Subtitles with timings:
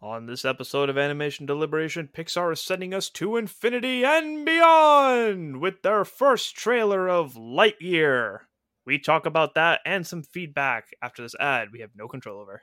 [0.00, 5.82] On this episode of Animation Deliberation, Pixar is sending us to infinity and beyond with
[5.82, 8.42] their first trailer of Lightyear.
[8.86, 12.62] We talk about that and some feedback after this ad we have no control over.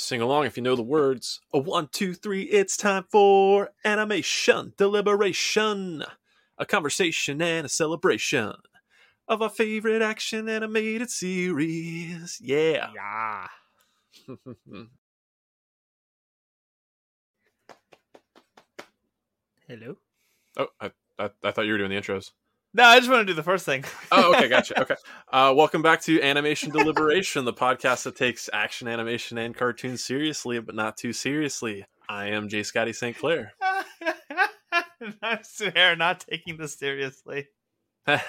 [0.00, 1.40] Sing along if you know the words.
[1.52, 6.04] A one, two, three, it's time for animation deliberation.
[6.56, 8.52] A conversation and a celebration
[9.26, 12.38] of our favorite action animated series.
[12.40, 12.90] Yeah.
[12.94, 13.48] Yeah.
[19.66, 19.96] Hello?
[20.58, 22.30] oh, I, I, I thought you were doing the intros.
[22.78, 23.84] No, I just want to do the first thing.
[24.12, 24.80] Oh, okay, gotcha.
[24.80, 24.94] Okay.
[25.32, 30.60] Uh, welcome back to Animation Deliberation, the podcast that takes action animation and cartoons seriously,
[30.60, 31.84] but not too seriously.
[32.08, 32.62] I am J.
[32.62, 33.18] Scotty St.
[33.18, 33.52] Clair.
[35.74, 37.48] hear not taking this seriously.
[38.06, 38.20] yeah,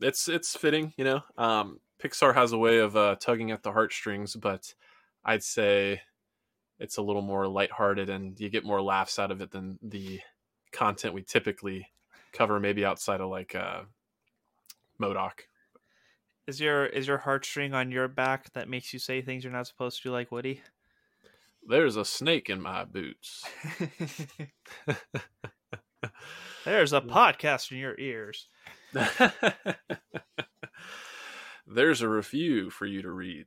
[0.00, 1.22] it's it's fitting, you know.
[1.36, 4.72] Um, Pixar has a way of uh, tugging at the heartstrings, but
[5.24, 6.02] I'd say
[6.78, 10.20] it's a little more lighthearted, and you get more laughs out of it than the
[10.74, 11.88] content we typically
[12.32, 13.82] cover, maybe outside of like uh,
[14.98, 15.46] Modoc.
[16.46, 19.66] Is your is your heartstring on your back that makes you say things you're not
[19.66, 20.60] supposed to like Woody?
[21.66, 23.44] There's a snake in my boots.
[26.64, 28.48] There's a podcast in your ears.
[31.66, 33.46] There's a review for you to read.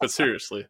[0.00, 0.66] But seriously,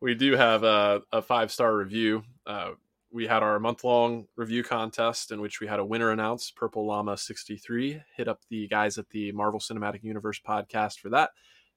[0.00, 2.22] we do have a, a five star review.
[2.46, 2.72] Uh,
[3.10, 6.84] we had our month long review contest in which we had a winner announced, Purple
[6.84, 8.02] Llama 63.
[8.16, 11.30] Hit up the guys at the Marvel Cinematic Universe podcast for that.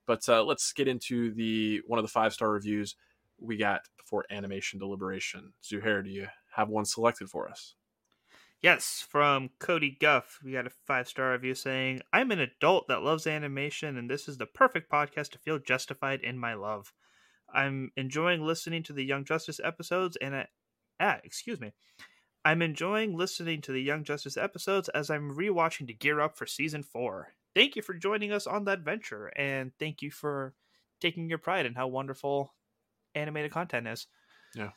[0.08, 2.96] But uh, let's get into the one of the five star reviews
[3.40, 5.54] we got for animation deliberation.
[5.64, 7.76] Zuhair, do you have one selected for us?
[8.62, 13.04] Yes, from Cody Guff, we got a five star review saying, I'm an adult that
[13.04, 16.92] loves animation, and this is the perfect podcast to feel justified in my love.
[17.54, 20.48] I'm enjoying listening to the Young Justice episodes, and I,
[21.00, 21.74] ah, excuse me.
[22.44, 26.46] I'm enjoying listening to the Young Justice episodes as I'm rewatching to gear up for
[26.48, 27.34] season four.
[27.54, 30.56] Thank you for joining us on that venture, and thank you for
[31.00, 32.56] taking your pride in how wonderful
[33.14, 34.08] animated content is.
[34.56, 34.72] Yeah.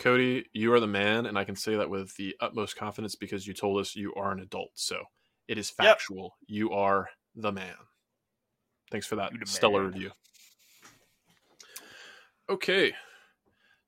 [0.00, 3.46] Cody, you are the man, and I can say that with the utmost confidence because
[3.46, 4.70] you told us you are an adult.
[4.74, 5.04] So
[5.46, 6.36] it is factual.
[6.48, 6.56] Yep.
[6.56, 7.74] You are the man.
[8.90, 9.92] Thanks for that stellar man.
[9.92, 10.10] review.
[12.48, 12.94] Okay.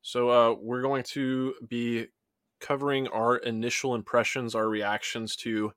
[0.03, 2.07] So uh, we're going to be
[2.61, 5.73] covering our initial impressions, our reactions to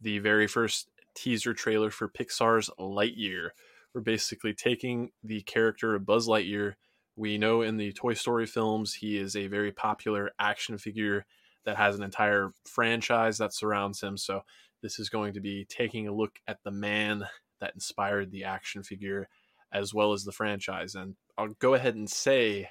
[0.00, 3.48] the very first teaser trailer for Pixar's Lightyear.
[3.94, 6.74] We're basically taking the character of Buzz Lightyear.
[7.16, 11.26] We know in the Toy Story films, he is a very popular action figure
[11.64, 14.16] that has an entire franchise that surrounds him.
[14.16, 14.42] So,
[14.82, 17.24] this is going to be taking a look at the man
[17.60, 19.28] that inspired the action figure
[19.72, 20.94] as well as the franchise.
[20.94, 22.68] And I'll go ahead and say,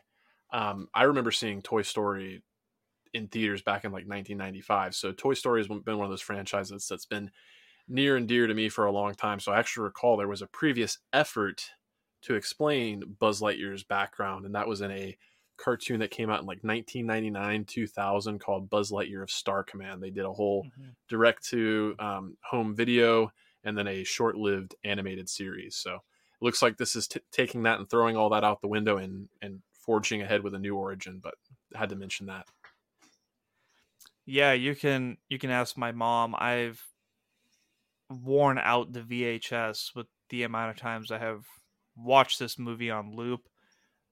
[0.51, 2.43] um, I remember seeing Toy Story
[3.13, 4.95] in theaters back in like 1995.
[4.95, 7.31] So Toy Story has been one of those franchises that's been
[7.87, 9.39] near and dear to me for a long time.
[9.39, 11.71] So I actually recall there was a previous effort
[12.23, 15.17] to explain Buzz Lightyear's background, and that was in a
[15.57, 20.01] cartoon that came out in like 1999 2000 called Buzz Lightyear of Star Command.
[20.01, 20.89] They did a whole mm-hmm.
[21.07, 23.31] direct to um, home video
[23.63, 25.75] and then a short lived animated series.
[25.75, 26.01] So it
[26.41, 29.29] looks like this is t- taking that and throwing all that out the window and
[29.41, 31.19] and forging ahead with a new origin.
[31.21, 31.35] But
[31.75, 32.47] I had to mention that.
[34.25, 36.35] Yeah, you can you can ask my mom.
[36.37, 36.83] I've
[38.09, 41.45] worn out the VHS with the amount of times I have
[42.03, 43.41] watched this movie on loop.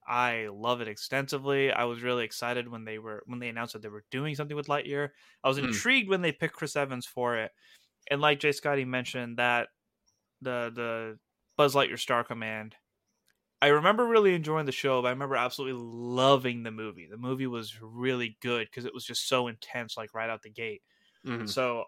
[0.06, 1.70] I love it extensively.
[1.72, 4.56] I was really excited when they were when they announced that they were doing something
[4.56, 5.10] with Lightyear.
[5.44, 5.66] I was hmm.
[5.66, 7.52] intrigued when they picked Chris Evans for it.
[8.10, 9.68] And like Jay Scotty mentioned that
[10.42, 11.18] the the
[11.56, 12.74] Buzz Lightyear Star Command.
[13.62, 17.06] I remember really enjoying the show, but I remember absolutely loving the movie.
[17.10, 20.48] The movie was really good because it was just so intense, like right out the
[20.48, 20.80] gate.
[21.26, 21.44] Mm-hmm.
[21.44, 21.84] So,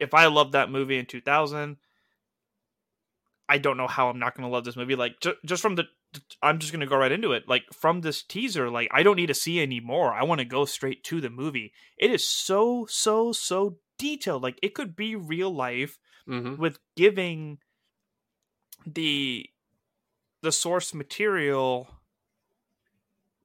[0.00, 1.76] if I loved that movie in 2000,
[3.48, 4.96] I don't know how I'm not going to love this movie.
[4.96, 5.84] Like, ju- just from the,
[6.42, 7.48] I'm just going to go right into it.
[7.48, 10.12] Like, from this teaser, like, I don't need to see any more.
[10.12, 11.72] I want to go straight to the movie.
[11.98, 14.42] It is so, so, so detailed.
[14.42, 15.98] Like, it could be real life
[16.28, 16.60] mm-hmm.
[16.60, 17.58] with giving
[18.86, 19.46] the
[20.42, 21.88] the source material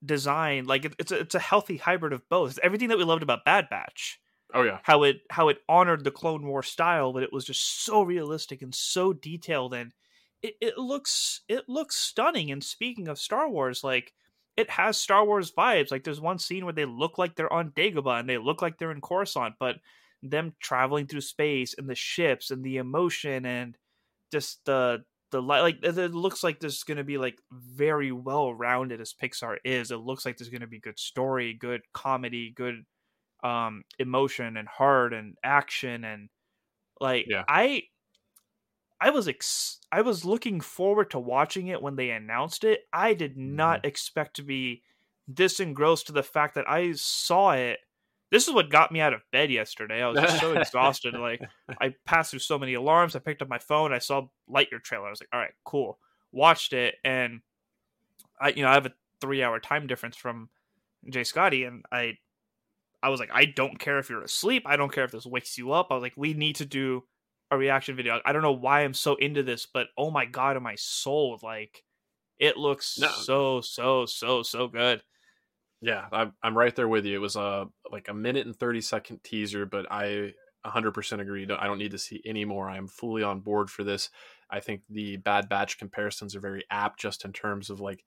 [0.03, 0.65] design.
[0.65, 2.51] Like it, it's a, it's a healthy hybrid of both.
[2.51, 4.19] It's everything that we loved about Bad Batch.
[4.53, 7.83] Oh yeah, how it how it honored the Clone War style, but it was just
[7.83, 9.93] so realistic and so detailed, and
[10.41, 12.51] it, it looks it looks stunning.
[12.51, 14.13] And speaking of Star Wars, like
[14.55, 15.91] it has Star Wars vibes.
[15.91, 18.77] Like there's one scene where they look like they're on Dagobah and they look like
[18.77, 19.77] they're in Coruscant, but
[20.23, 23.77] them traveling through space and the ships and the emotion and
[24.31, 28.53] just the the light like it looks like there's going to be like very well
[28.53, 29.91] rounded as Pixar is.
[29.91, 32.85] It looks like there's going to be good story, good comedy, good
[33.47, 36.29] um emotion and heart and action and
[36.99, 37.43] like yeah.
[37.47, 37.83] I
[38.99, 42.81] I was ex- I was looking forward to watching it when they announced it.
[42.91, 43.87] I did not mm-hmm.
[43.87, 44.83] expect to be
[45.27, 47.79] this engrossed to the fact that I saw it.
[48.31, 50.01] This is what got me out of bed yesterday.
[50.01, 51.13] I was just so exhausted.
[51.13, 51.41] Like
[51.81, 53.15] I passed through so many alarms.
[53.15, 53.93] I picked up my phone.
[53.93, 55.07] I saw Lightyear trailer.
[55.07, 55.99] I was like, all right, cool.
[56.33, 57.39] Watched it, and
[58.39, 60.49] I, you know, I have a three-hour time difference from
[61.09, 62.17] Jay Scotty, and I,
[63.01, 64.63] I was like, I don't care if you're asleep.
[64.65, 65.87] I don't care if this wakes you up.
[65.89, 67.03] I was like, we need to do
[67.51, 68.19] a reaction video.
[68.25, 71.43] I don't know why I'm so into this, but oh my god, am I sold?
[71.43, 71.83] Like
[72.39, 73.09] it looks no.
[73.09, 75.01] so so so so good.
[75.81, 77.15] Yeah, I'm I'm right there with you.
[77.15, 80.33] It was a like a minute and 30 second teaser, but I
[80.65, 81.47] 100% agree.
[81.57, 82.69] I don't need to see any more.
[82.69, 84.09] I am fully on board for this.
[84.49, 88.03] I think the Bad Batch comparisons are very apt just in terms of like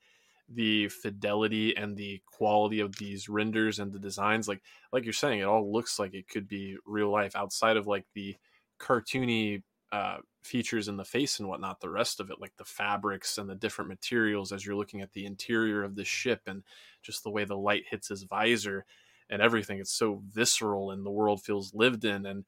[0.52, 4.60] the fidelity and the quality of these renders and the designs like
[4.92, 8.04] like you're saying it all looks like it could be real life outside of like
[8.14, 8.36] the
[8.80, 9.62] cartoony
[9.92, 11.80] uh, features in the face and whatnot.
[11.80, 15.12] The rest of it, like the fabrics and the different materials, as you're looking at
[15.12, 16.62] the interior of the ship and
[17.02, 18.84] just the way the light hits his visor
[19.28, 22.26] and everything, it's so visceral and the world feels lived in.
[22.26, 22.44] And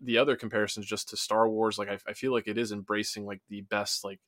[0.00, 3.26] the other comparisons just to Star Wars, like I, I feel like it is embracing
[3.26, 4.20] like the best like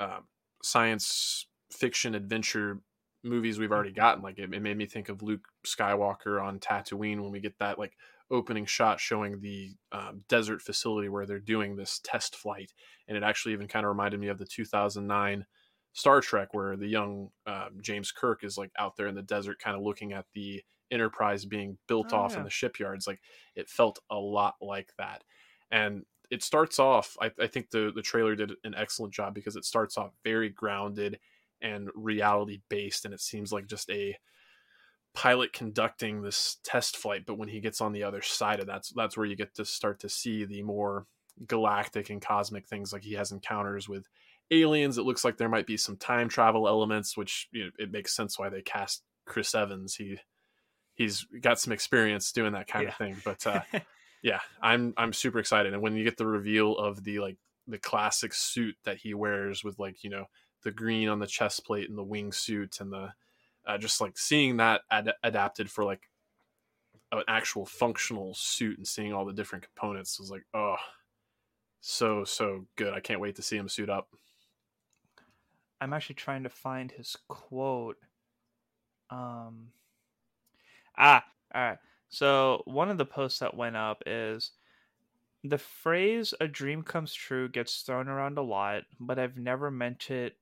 [0.00, 0.20] uh,
[0.62, 2.80] science fiction adventure
[3.24, 4.22] movies we've already gotten.
[4.22, 7.78] Like it, it made me think of Luke Skywalker on Tatooine when we get that
[7.78, 7.96] like
[8.30, 12.72] opening shot showing the um, desert facility where they're doing this test flight,
[13.06, 15.46] and it actually even kind of reminded me of the 2009
[15.92, 19.58] Star Trek, where the young uh, James Kirk is like out there in the desert,
[19.58, 22.38] kind of looking at the Enterprise being built oh, off yeah.
[22.38, 23.06] in the shipyards.
[23.06, 23.20] Like
[23.54, 25.22] it felt a lot like that,
[25.70, 27.16] and it starts off.
[27.20, 30.48] I, I think the the trailer did an excellent job because it starts off very
[30.48, 31.18] grounded
[31.60, 34.16] and reality based, and it seems like just a
[35.14, 38.84] pilot conducting this test flight but when he gets on the other side of that
[38.94, 41.06] that's where you get to start to see the more
[41.46, 44.06] galactic and cosmic things like he has encounters with
[44.50, 44.98] aliens.
[44.98, 48.14] It looks like there might be some time travel elements which you know, it makes
[48.14, 49.94] sense why they cast chris evans.
[49.94, 50.18] He
[50.94, 52.90] he's got some experience doing that kind yeah.
[52.90, 53.60] of thing but uh,
[54.22, 55.72] yeah i'm i'm super excited.
[55.72, 59.62] And when you get the reveal of the like the classic suit that he wears
[59.62, 60.24] with like you know
[60.62, 63.12] the green on the chest plate and the wingsuit and the
[63.66, 66.08] uh, just like seeing that ad- adapted for like
[67.12, 70.76] an actual functional suit and seeing all the different components was like oh
[71.80, 72.92] so so good.
[72.92, 74.08] I can't wait to see him suit up.
[75.80, 77.96] I'm actually trying to find his quote.
[79.10, 79.68] Um
[80.96, 81.24] ah
[81.54, 81.78] all right.
[82.08, 84.52] So one of the posts that went up is
[85.44, 90.10] the phrase a dream comes true gets thrown around a lot but i've never meant
[90.10, 90.36] it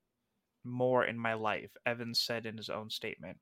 [0.66, 3.38] more in my life, Evans said in his own statement.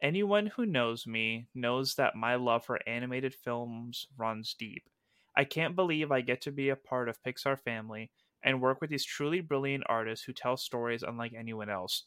[0.00, 4.88] Anyone who knows me knows that my love for animated films runs deep.
[5.36, 8.10] I can't believe I get to be a part of Pixar family
[8.42, 12.04] and work with these truly brilliant artists who tell stories unlike anyone else.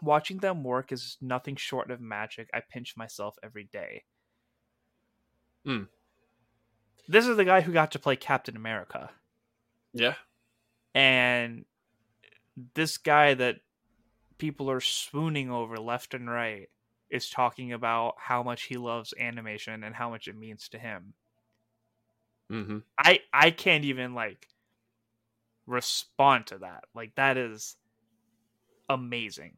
[0.00, 2.48] Watching them work is nothing short of magic.
[2.54, 4.04] I pinch myself every day.
[5.64, 5.84] Hmm.
[7.08, 9.10] This is the guy who got to play Captain America.
[9.92, 10.14] Yeah.
[10.94, 11.64] And
[12.74, 13.56] this guy that
[14.38, 16.68] people are swooning over left and right
[17.10, 21.14] is talking about how much he loves animation and how much it means to him.
[22.50, 22.78] Mm-hmm.
[22.98, 24.48] I I can't even like
[25.66, 26.84] respond to that.
[26.94, 27.76] Like that is
[28.88, 29.56] amazing.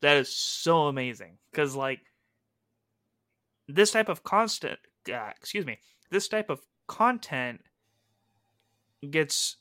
[0.00, 2.00] That is so amazing because like
[3.68, 4.78] this type of constant,
[5.12, 5.78] uh, excuse me,
[6.10, 7.60] this type of content
[9.08, 9.56] gets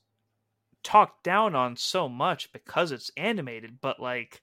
[0.83, 4.41] talked down on so much because it's animated, but like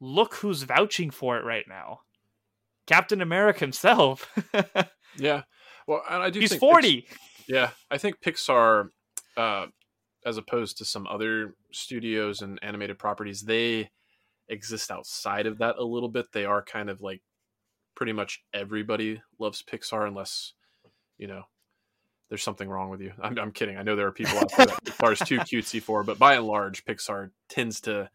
[0.00, 2.00] look who's vouching for it right now.
[2.86, 4.30] Captain America himself.
[5.16, 5.42] yeah.
[5.86, 7.02] Well, and I do He's 40.
[7.02, 8.88] Pix- yeah, I think Pixar
[9.36, 9.66] uh
[10.26, 13.90] as opposed to some other studios and animated properties, they
[14.48, 16.26] exist outside of that a little bit.
[16.32, 17.20] They are kind of like
[17.94, 20.54] pretty much everybody loves Pixar unless,
[21.18, 21.42] you know,
[22.34, 23.12] there's something wrong with you.
[23.22, 23.76] I'm, I'm kidding.
[23.76, 26.34] I know there are people out there that Pixar is too cutesy for, but by
[26.34, 28.10] and large, Pixar tends to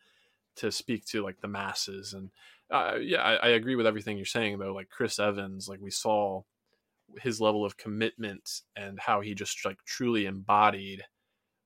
[0.57, 2.31] to speak to like the masses and
[2.69, 5.91] uh, yeah I, I agree with everything you're saying though like chris evans like we
[5.91, 6.41] saw
[7.21, 11.03] his level of commitment and how he just like truly embodied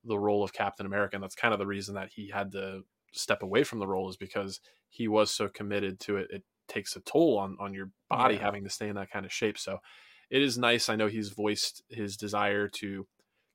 [0.04, 2.82] the role of captain america and that's kind of the reason that he had to
[3.12, 6.94] step away from the role is because he was so committed to it it takes
[6.94, 8.42] a toll on on your body Yeah.
[8.42, 9.78] having to stay in that kind of shape so
[10.34, 10.88] it is nice.
[10.90, 13.08] I know he's voiced his desire to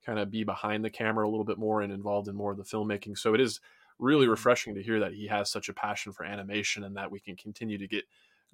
[0.05, 2.57] kind of be behind the camera a little bit more and involved in more of
[2.57, 3.17] the filmmaking.
[3.17, 3.59] So it is
[3.99, 4.29] really Mhm.
[4.29, 7.35] refreshing to hear that he has such a passion for animation and that we can
[7.35, 8.05] continue to get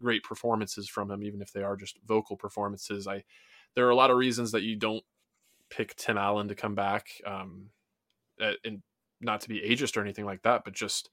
[0.01, 3.08] great performances from him even if they are just vocal performances.
[3.08, 3.24] I
[3.75, 5.05] there are a lot of reasons that you don't
[5.70, 7.72] pick tim allen to come back um
[8.39, 8.84] and
[9.22, 11.10] not to be ageist or anything like that but just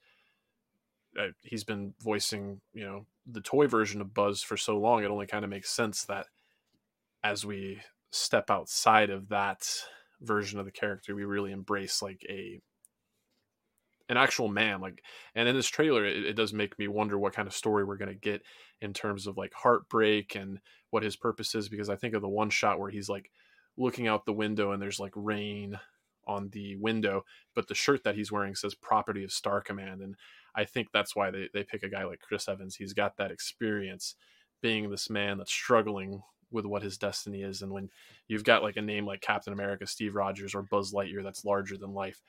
[1.19, 5.11] uh, he's been voicing you know the toy version of buzz for so long it
[5.11, 6.27] only kind of makes sense that
[7.25, 9.67] as we step outside of that
[10.21, 12.61] version of the character we really embrace like a
[14.09, 15.03] an actual man like
[15.35, 17.97] and in this trailer it, it does make me wonder what kind of story we're
[17.97, 18.43] going to get
[18.81, 20.59] in terms of like heartbreak and
[20.91, 23.31] what his purpose is because i think of the one shot where he's like
[23.77, 25.79] looking out the window and there's like rain
[26.27, 27.25] on the window
[27.55, 30.15] but the shirt that he's wearing says property of star command and
[30.55, 32.77] i think that's why they, they pick a guy like chris evans.
[32.77, 34.15] He's got that experience
[34.61, 36.23] being this man that's struggling
[36.53, 37.89] with what his destiny is and when
[38.29, 41.77] you've got like a name like captain america steve rogers or buzz lightyear that's larger
[41.77, 42.23] than life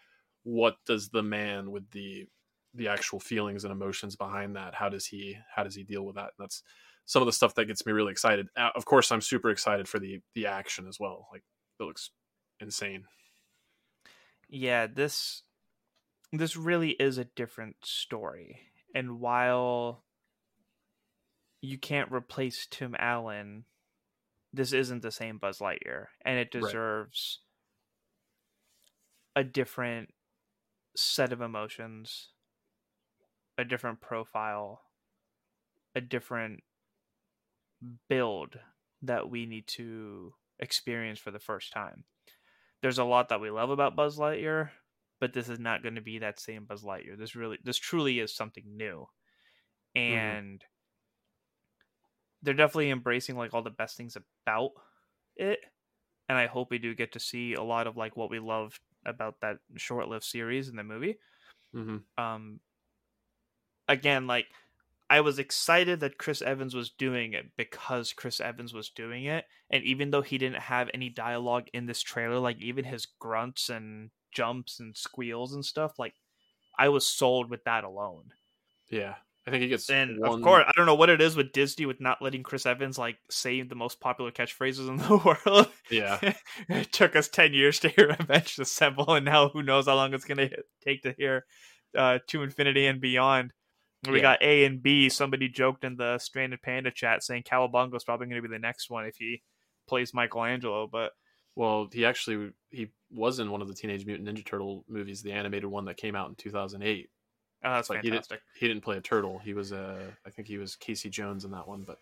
[0.44, 2.25] what does the man with the
[2.74, 6.15] the actual feelings and emotions behind that how does he how does he deal with
[6.15, 6.32] that?
[6.38, 6.63] And that's
[7.06, 8.48] some of the stuff that gets me really excited.
[8.56, 11.44] Uh, of course i'm super excited for the the action as well like
[11.80, 12.12] it looks
[12.60, 13.06] insane.
[14.50, 15.44] Yeah this
[16.32, 18.60] this really is a different story
[18.96, 20.03] and while
[21.62, 23.65] you can't replace tim allen
[24.53, 26.62] this isn't the same buzz lightyear and it Right.
[26.62, 27.39] deserves
[29.36, 30.13] a different
[30.95, 32.29] set of emotions
[33.57, 34.81] a different profile
[35.95, 36.63] a different
[38.07, 38.60] build
[39.01, 42.05] that we need to experience for the first time
[42.83, 44.69] there's a lot that we love about Buzz Lightyear,
[45.22, 47.17] but this is not going to be that same Buzz Lightyear.
[47.17, 49.07] This really, this truly is something new,
[49.98, 50.13] mm-hmm.
[50.13, 50.65] and
[52.43, 54.73] they're definitely embracing like all the best things about
[55.35, 55.59] it.
[56.29, 58.79] And I hope we do get to see a lot of like what we love
[59.05, 61.19] about that short-lived series in the movie.
[61.73, 62.62] hmm Um,
[63.88, 64.47] again, like
[65.09, 69.45] I was excited that Chris Evans was doing it because Chris Evans was doing it.
[69.69, 73.69] And even though he didn't have any dialogue in this trailer, like even his grunts
[73.69, 76.15] and jumps and squeals and stuff, like
[76.77, 78.33] I was sold with that alone.
[78.89, 81.35] yeah i think he gets And one, of course, I don't know what it is
[81.35, 85.17] with Disney with not letting Chris Evans like say the most popular catchphrases in the
[85.17, 85.69] world.
[85.91, 86.19] yeah
[86.69, 90.13] it took us 10 years to hear Avengers Assemble, and now who knows how long
[90.13, 90.50] it's going to
[90.83, 91.45] take to hear
[91.97, 93.53] uh, To Infinity and Beyond.
[94.09, 94.21] We Yeah.
[94.21, 95.09] got A and B.
[95.09, 98.89] Somebody joked in the Stranded Panda chat saying Cowabunga's probably going to be the next
[98.89, 99.41] one if he
[99.88, 101.12] plays Michelangelo, but
[101.55, 105.31] well he actually he was in one of the teenage mutant ninja turtle movies the
[105.31, 107.09] animated one that came out in 2008
[107.63, 108.41] oh, that's Like, he did- fantastic.
[108.60, 111.51] he didn't play a turtle he was uh i think he was casey jones in
[111.51, 111.98] that one but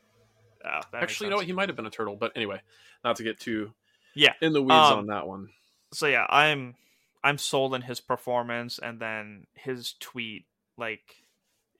[0.63, 2.61] Oh, that actually you know what he might have been a turtle but anyway
[3.03, 3.73] not to get too
[4.13, 4.33] Yeah.
[4.41, 5.49] in the weeds Um, on that one
[5.93, 6.75] so yeah, I'm
[7.23, 10.45] I'm sold in his performance, and then his tweet,
[10.77, 11.23] like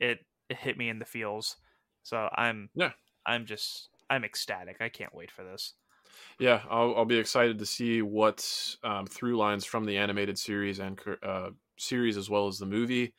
[0.02, 1.56] it it hit me in the feels.
[2.04, 2.92] So I'm Yeah.
[3.26, 4.82] I'm just I'm ecstatic.
[4.82, 5.76] I can't wait for this.
[6.40, 8.46] Yeah, I'll, I'll be excited to see what
[8.84, 13.14] um, through lines from the animated series and uh, series as well as the movie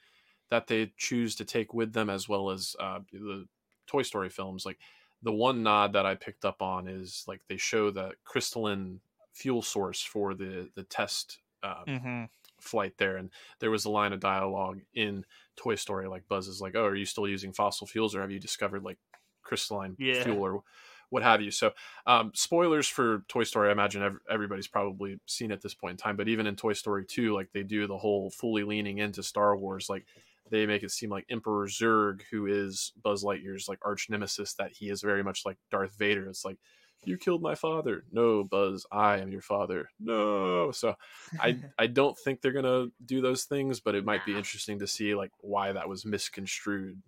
[0.53, 3.49] that they choose to take with them, as well as uh, the
[3.89, 4.67] Toy Story films.
[4.67, 4.79] Like
[5.23, 9.03] the one nod that I picked up on is like they show the crystalline
[9.35, 12.25] fuel source for the the test uh, Mm-hmm.
[12.61, 13.31] flight there, and
[13.61, 15.25] there was a line of dialogue in
[15.57, 18.31] Toy Story like Buzz is like, "Oh, are you still using fossil fuels, or have
[18.31, 18.99] you discovered like
[19.43, 20.13] crystalline Yeah.
[20.13, 20.63] fuel or
[21.11, 21.73] what have you?" So,
[22.07, 23.69] um, spoilers for Toy Story.
[23.69, 26.73] I imagine ev- everybody's probably seen at this point in time, but even in Toy
[26.75, 30.07] Story two, like they do the whole fully leaning into Star Wars, like
[30.53, 34.71] they make it seem like Emperor Zurg, who is Buzz Lightyear's like arch nemesis, that
[34.73, 36.29] he is very much like Darth Vader.
[36.29, 36.59] It's like.
[37.05, 38.05] You killed my father.
[38.13, 39.89] No, Buzz, I am your father.
[39.99, 40.71] No.
[40.71, 40.95] So
[41.41, 44.87] I I don't think they're gonna do those things, but it might be interesting to
[44.87, 47.03] see like why that was misconstrued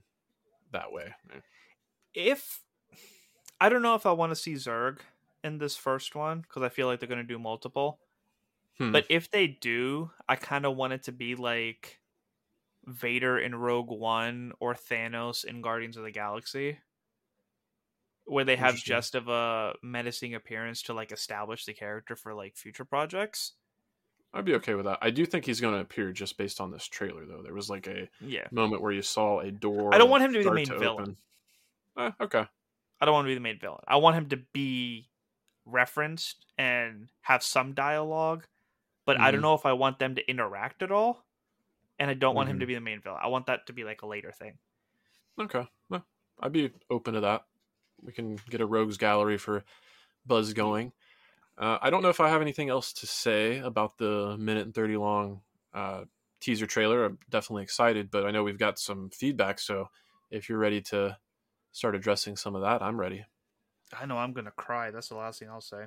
[0.72, 1.14] that way.
[2.12, 2.60] if
[3.60, 4.98] I don't know if I want to see Zurg
[5.44, 8.00] in this first one because I feel like they're gonna do multiple.
[8.78, 8.90] Hmm.
[8.90, 12.00] But if they do, I kind of want it to be like
[12.86, 16.78] Vader in Rogue One or Thanos in Guardians of the Galaxy,
[18.26, 22.56] where they have just of a menacing appearance to like establish the character for like
[22.56, 23.52] future projects.
[24.32, 24.98] I'd be okay with that.
[25.00, 27.42] I do think he's going to appear just based on this trailer, though.
[27.42, 28.48] There was like a Yeah.
[28.50, 29.94] moment where you saw a door.
[29.94, 31.16] I don't want him to be the main villain.
[31.96, 32.44] Eh, okay.
[33.00, 33.84] I don't want to be the main villain.
[33.86, 35.08] I want him to be
[35.66, 38.46] referenced and have some dialogue,
[39.06, 39.42] but I don't Mhm.
[39.42, 41.24] know if I want them to interact at all.
[41.98, 42.68] And I don't want him to Mhm.
[42.68, 43.20] be the main villain.
[43.22, 44.58] I want that to be like a later thing.
[45.38, 45.66] Okay.
[45.88, 46.04] Well,
[46.40, 47.46] I'd be open to that.
[48.02, 49.64] We can get a rogues gallery for
[50.26, 50.92] Buzz going.
[51.56, 54.74] Uh, I don't know if I have anything else to say about the minute and
[54.74, 56.04] 30 long uh,
[56.40, 57.04] teaser trailer.
[57.04, 59.60] I'm definitely excited, but I know we've got some feedback.
[59.60, 59.90] So
[60.30, 61.18] if you're ready to
[61.72, 63.24] start addressing some of that, I'm ready.
[63.92, 64.90] I know I'm gonna cry.
[64.90, 65.86] That's the last thing I'll say.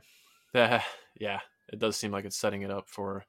[0.54, 0.84] Yeah,
[1.20, 3.26] yeah, it does seem like it's setting it up for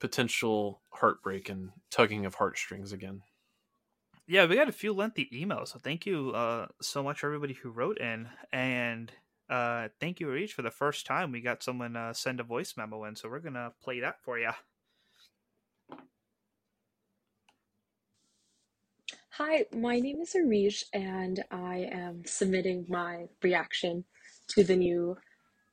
[0.00, 3.22] potential heartbreak and tugging of heartstrings again.
[4.26, 7.54] Yeah, we got a few lengthy emails, so thank you uh, so much for everybody
[7.54, 9.12] who wrote in, and
[9.50, 12.74] uh, thank you, Reach, for the first time we got someone uh, send a voice
[12.76, 14.50] memo in, so we're gonna play that for you.
[19.32, 24.04] Hi, my name is Arish, and I am submitting my reaction
[24.50, 25.16] to the new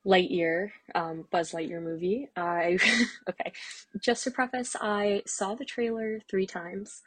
[0.06, 2.30] Lightyear, um, Buzz Lightyear movie.
[2.36, 2.78] I
[3.30, 3.52] okay,
[4.00, 7.02] just to preface, I saw the trailer three times,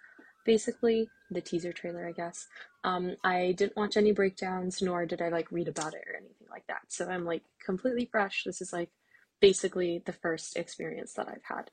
[0.45, 2.47] basically the teaser trailer, I guess.
[2.85, 6.47] Um, I didn't watch any breakdowns, nor did I like read about it or anything
[6.51, 6.83] like that.
[6.89, 8.45] So I'm like completely fresh.
[8.45, 8.91] This is like
[9.41, 11.71] basically the first experience that I've had.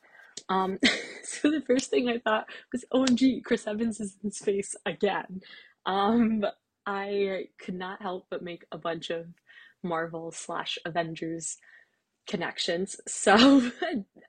[0.50, 0.80] Um,
[1.24, 5.42] so the first thing I thought was, OMG, Chris Evans is in space again.
[5.86, 6.46] Um,
[6.86, 9.28] I could not help but make a bunch of
[9.84, 11.58] Marvel slash Avengers
[12.28, 12.96] connections.
[13.08, 13.72] So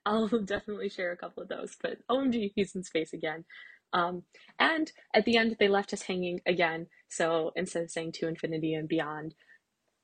[0.06, 1.76] I'll definitely share a couple of those.
[1.80, 3.44] But OMG, he's in space again.
[3.92, 4.22] Um,
[4.58, 6.86] and at the end, they left us hanging again.
[7.08, 9.34] So instead of saying to infinity and beyond,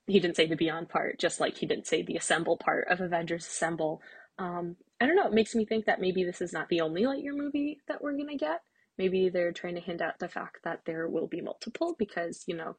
[0.07, 3.01] he didn't say the beyond part, just like he didn't say the assemble part of
[3.01, 4.01] Avengers Assemble.
[4.37, 5.27] Um, I don't know.
[5.27, 8.17] It makes me think that maybe this is not the only Lightyear movie that we're
[8.17, 8.61] gonna get.
[8.97, 12.55] Maybe they're trying to hint at the fact that there will be multiple because you
[12.55, 12.75] know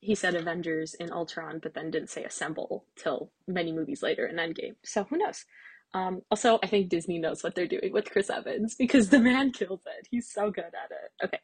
[0.00, 4.36] he said Avengers in Ultron, but then didn't say Assemble till many movies later in
[4.36, 4.76] Endgame.
[4.82, 5.44] So who knows?
[5.92, 9.52] Um, also, I think Disney knows what they're doing with Chris Evans because the man
[9.52, 10.08] kills it.
[10.10, 11.24] He's so good at it.
[11.24, 11.40] Okay.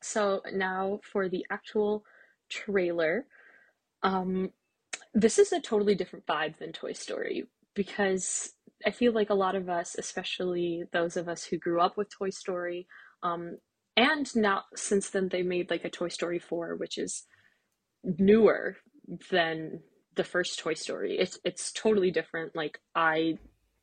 [0.00, 2.04] So now for the actual
[2.52, 3.26] trailer.
[4.02, 4.50] Um,
[5.14, 8.52] this is a totally different vibe than Toy Story because
[8.84, 12.10] I feel like a lot of us, especially those of us who grew up with
[12.10, 12.86] Toy Story,
[13.22, 13.58] um,
[13.96, 17.24] and now since then they made like a Toy Story 4, which is
[18.04, 18.76] newer
[19.30, 19.80] than
[20.14, 21.18] the first Toy Story.
[21.18, 22.54] It's it's totally different.
[22.54, 23.38] Like I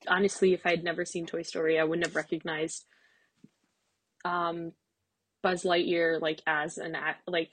[0.07, 2.85] honestly, if I had never seen Toy Story, I wouldn't have recognized
[4.25, 4.73] um,
[5.41, 6.95] Buzz Lightyear like as an
[7.27, 7.51] like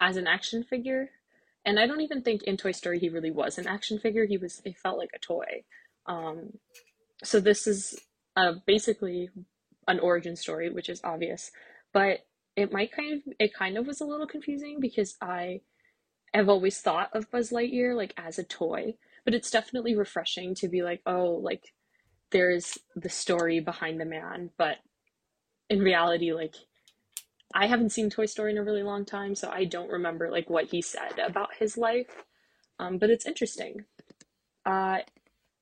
[0.00, 1.10] as an action figure.
[1.66, 4.26] And I don't even think in Toy Story he really was an action figure.
[4.26, 5.64] He was it felt like a toy.
[6.06, 6.58] Um,
[7.22, 7.98] so this is
[8.36, 9.30] uh, basically
[9.88, 11.50] an origin story, which is obvious,
[11.92, 12.20] but
[12.56, 15.60] it might kind of it kind of was a little confusing because I
[16.38, 18.94] have always thought of Buzz Lightyear like as a toy,
[19.24, 21.72] but it's definitely refreshing to be like, oh, like
[22.30, 24.78] there's the story behind the man, but
[25.70, 26.54] in reality, like
[27.54, 30.50] I haven't seen Toy Story in a really long time, so I don't remember like
[30.50, 32.24] what he said about his life.
[32.80, 33.84] Um, but it's interesting.
[34.66, 34.98] Uh,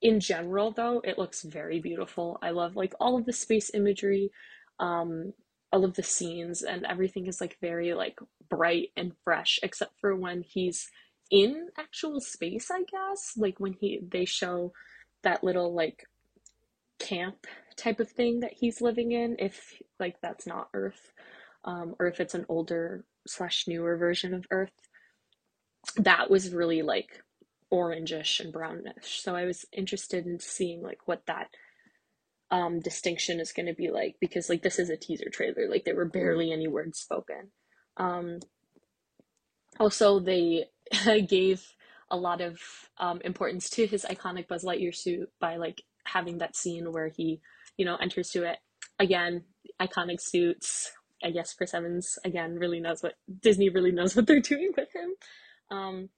[0.00, 2.38] in general, though, it looks very beautiful.
[2.42, 4.30] I love like all of the space imagery,
[4.80, 5.34] um,
[5.72, 10.14] all of the scenes, and everything is like very like bright and fresh, except for
[10.14, 10.90] when he's
[11.30, 13.32] in actual space, I guess.
[13.36, 14.72] Like when he they show
[15.22, 16.06] that little like
[16.98, 21.12] camp type of thing that he's living in, if like that's not Earth,
[21.64, 24.72] um, or if it's an older slash newer version of Earth.
[25.96, 27.22] That was really like
[27.72, 29.22] orangish and brownish.
[29.22, 31.48] So I was interested in seeing like what that
[32.52, 35.68] um distinction is going to be like because like this is a teaser trailer.
[35.68, 37.50] Like there were barely any words spoken.
[37.96, 38.40] Um
[39.80, 40.66] also they
[41.28, 41.66] gave
[42.10, 42.60] a lot of
[42.98, 47.40] um importance to his iconic Buzz Lightyear suit by like having that scene where he,
[47.78, 48.58] you know, enters to it.
[49.00, 49.44] Again,
[49.80, 50.92] iconic suits.
[51.24, 54.88] I guess Chris Evans again really knows what Disney really knows what they're doing with
[54.94, 55.14] him.
[55.70, 56.10] Um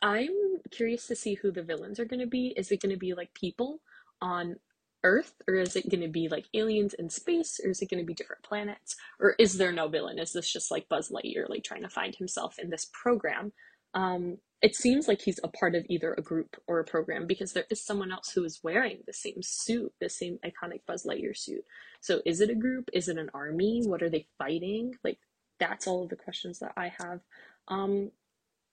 [0.00, 2.52] I'm curious to see who the villains are going to be.
[2.56, 3.80] Is it going to be like people
[4.20, 4.56] on
[5.04, 8.02] Earth, or is it going to be like aliens in space, or is it going
[8.02, 10.18] to be different planets, or is there no villain?
[10.18, 13.52] Is this just like Buzz Lightyear, like trying to find himself in this program?
[13.94, 17.52] Um, it seems like he's a part of either a group or a program because
[17.52, 21.36] there is someone else who is wearing the same suit, the same iconic Buzz Lightyear
[21.36, 21.64] suit.
[22.00, 22.88] So is it a group?
[22.92, 23.82] Is it an army?
[23.84, 24.94] What are they fighting?
[25.02, 25.18] Like
[25.58, 27.20] that's all of the questions that I have.
[27.68, 28.12] Um,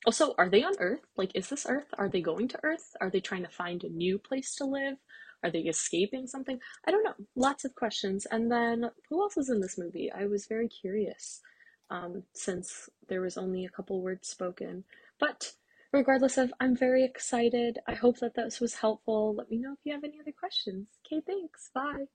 [0.06, 1.02] also, are they on Earth?
[1.18, 1.94] Like, is this Earth?
[1.98, 2.96] Are they going to Earth?
[3.02, 4.96] Are they trying to find a new place to live?
[5.44, 6.60] Are they escaping something?
[6.86, 7.14] I don't know.
[7.36, 8.28] Lots of questions.
[8.30, 10.12] And then who else is in this movie?
[10.12, 11.42] I was very curious
[11.90, 14.84] um, since there was only a couple words spoken.
[15.20, 15.54] But
[15.92, 17.80] regardless of, I'm very excited.
[17.88, 19.36] I hope that this was helpful.
[19.36, 20.88] Let me know if you have any other questions.
[21.06, 21.70] Okay, thanks.
[21.74, 22.06] Bye.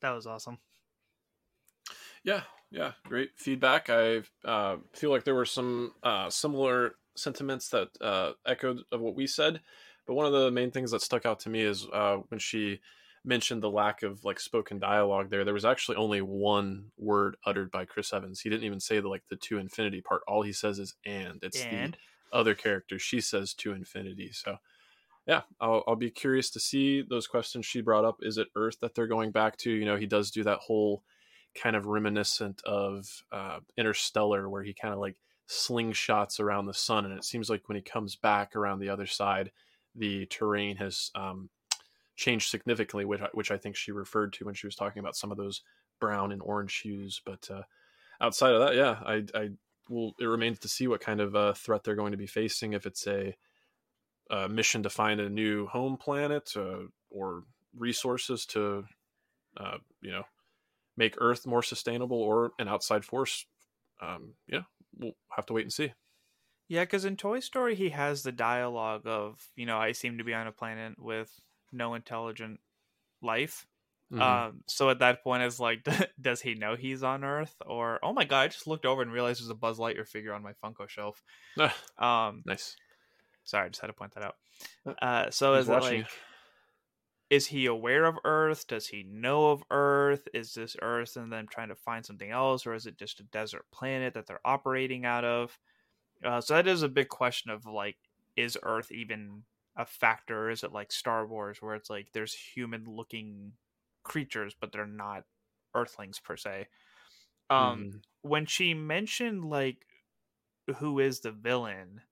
[0.00, 0.58] That was awesome.
[2.24, 3.90] Yeah, yeah, great feedback.
[3.90, 9.14] I uh, feel like there were some uh, similar sentiments that uh, echoed of what
[9.14, 9.60] we said,
[10.06, 12.80] but one of the main things that stuck out to me is uh, when she
[13.24, 15.44] mentioned the lack of like spoken dialogue there.
[15.44, 18.40] There was actually only one word uttered by Chris Evans.
[18.40, 20.22] He didn't even say the like the to infinity part.
[20.28, 21.96] All he says is "and." It's And?
[22.30, 22.98] the other character.
[22.98, 24.30] She says to infinity.
[24.32, 24.58] So
[25.26, 28.18] yeah, I'll, I'll be curious to see those questions she brought up.
[28.20, 29.70] Is it Earth that they're going back to?
[29.70, 31.02] You know, he does do that whole
[31.54, 35.16] kind of reminiscent of uh, Interstellar, where he kind of like
[35.48, 39.06] slingshots around the sun, and it seems like when he comes back around the other
[39.06, 39.50] side,
[39.94, 41.48] the terrain has um,
[42.16, 45.16] changed significantly, which I, which I think she referred to when she was talking about
[45.16, 45.62] some of those
[46.00, 47.20] brown and orange hues.
[47.24, 47.62] But uh,
[48.20, 49.50] outside of that, yeah, I, I
[49.88, 50.14] will.
[50.18, 52.72] It remains to see what kind of uh, threat they're going to be facing.
[52.72, 53.36] If it's a,
[54.30, 57.44] a mission to find a new home planet uh, or
[57.76, 58.84] resources to,
[59.56, 60.24] uh, you know,
[60.96, 63.46] make Earth more sustainable, or an outside force.
[64.00, 64.62] Um, yeah,
[64.98, 65.92] we'll have to wait and see.
[66.74, 70.24] Yeah, because in Toy Story, he has the dialogue of, you know, I seem to
[70.24, 71.30] be on a planet with
[71.72, 72.58] no intelligent
[73.22, 73.66] life.
[74.12, 74.20] Mhm.
[74.20, 75.84] Um, so at that point, it's like,
[76.20, 77.54] does he know he's on Earth?
[77.64, 80.32] Or, oh my god, I just looked over and realized there's a Buzz Lightyear figure
[80.34, 81.22] on my Funko shelf.
[81.96, 82.76] Um, nice.
[83.44, 84.36] sorry, I just had to point that out.
[84.84, 86.00] Uh, Uh, so is watching.
[86.02, 86.10] like,
[87.30, 88.66] is he aware of Earth?
[88.66, 90.26] Does he know of Earth?
[90.34, 93.24] Is this Earth and them trying to find something else, or is it just a
[93.24, 95.56] desert planet that they're operating out of?
[96.24, 97.98] Uh, so that is a big question of like,
[98.36, 99.44] is Earth even
[99.76, 100.50] a factor?
[100.50, 103.54] Is it like Star Wars, where it's like there's human-looking
[104.04, 105.24] creatures, but they're not
[105.74, 106.68] Earthlings per se?
[107.50, 108.02] Um, Mhm.
[108.22, 109.86] when she mentioned like
[110.78, 112.02] who is the villain,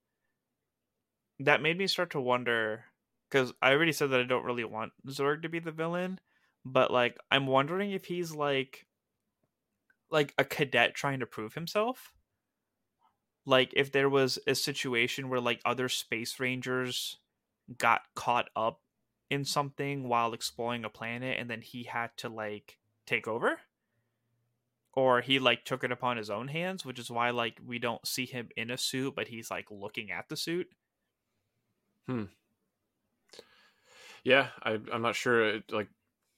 [1.40, 2.86] that made me start to wonder
[3.28, 6.20] because I already said that I don't really want Zurg to be the villain,
[6.64, 8.86] but like I'm wondering if he's like
[10.10, 12.14] like a cadet trying to prove himself.
[13.44, 17.18] Like if there was a situation where like other space rangers
[17.78, 18.82] got caught up
[19.30, 23.60] in something while exploring a planet and then he had to like take over
[24.94, 28.06] or he like took it upon his own hands which is why like we don't
[28.06, 30.68] see him in a suit but he's like looking at the suit
[32.06, 32.24] hmm
[34.24, 35.60] Yeah, I, I'm not sure.
[35.70, 35.88] Like,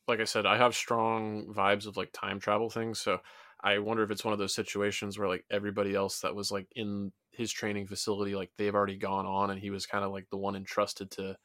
[0.08, 3.00] like I said, I have strong vibes of like time travel things.
[3.00, 3.20] So
[3.64, 6.68] I wonder if it's one of those situations where like everybody else that was like
[6.77, 10.31] in his training facility, like they've already gone on, and he was kind of like
[10.31, 11.38] the one entrusted to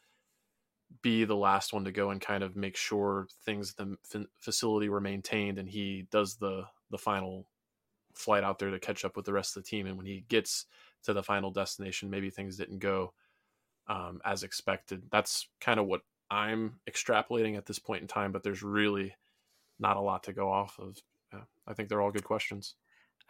[1.02, 4.90] be the last one to go and kind of make sure things the f- facility
[4.90, 7.50] were maintained, and he does the the final
[8.16, 9.88] flight out there to catch up with the rest of the team.
[9.88, 10.66] And when he gets
[11.04, 13.14] to the final destination, maybe things didn't go
[13.88, 15.04] um, as expected.
[15.12, 19.16] That's kind of what I'm extrapolating at this point in time, but there's really
[19.80, 20.98] not a lot to go off of.
[21.34, 22.76] Yeah, I think they're all good questions.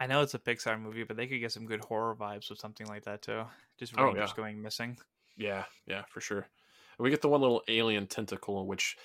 [0.00, 2.58] i know it's a pixar movie but they could get some good horror vibes with
[2.58, 3.42] something like that too
[3.78, 4.32] just Oh, yeah.
[4.36, 4.96] going missing
[5.36, 6.38] Yeah, yeah, for sure.
[6.98, 8.96] And we get the one little alien tentacle, which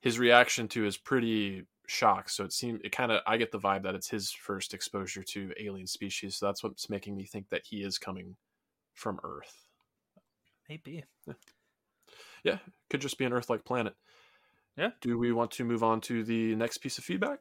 [0.00, 2.30] his reaction to is pretty shocked.
[2.30, 5.22] So it seemed it kind of I get the vibe that it's his first exposure
[5.22, 6.36] to alien species.
[6.36, 8.36] So that's what's making me think that he is coming
[8.94, 9.66] from Earth.
[10.68, 11.04] maybe
[12.44, 12.58] Yeah,
[12.90, 13.94] could just be an Earth-like planet.
[14.76, 14.90] Yeah.
[15.00, 17.40] Do we want to move on to the next piece of feedback?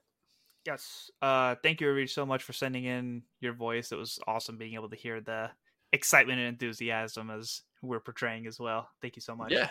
[0.66, 4.58] Yes uh thank you Rich, so much for sending in your voice it was awesome
[4.58, 5.50] being able to hear the
[5.92, 9.70] excitement and enthusiasm as we're portraying as well thank you so much Yeah.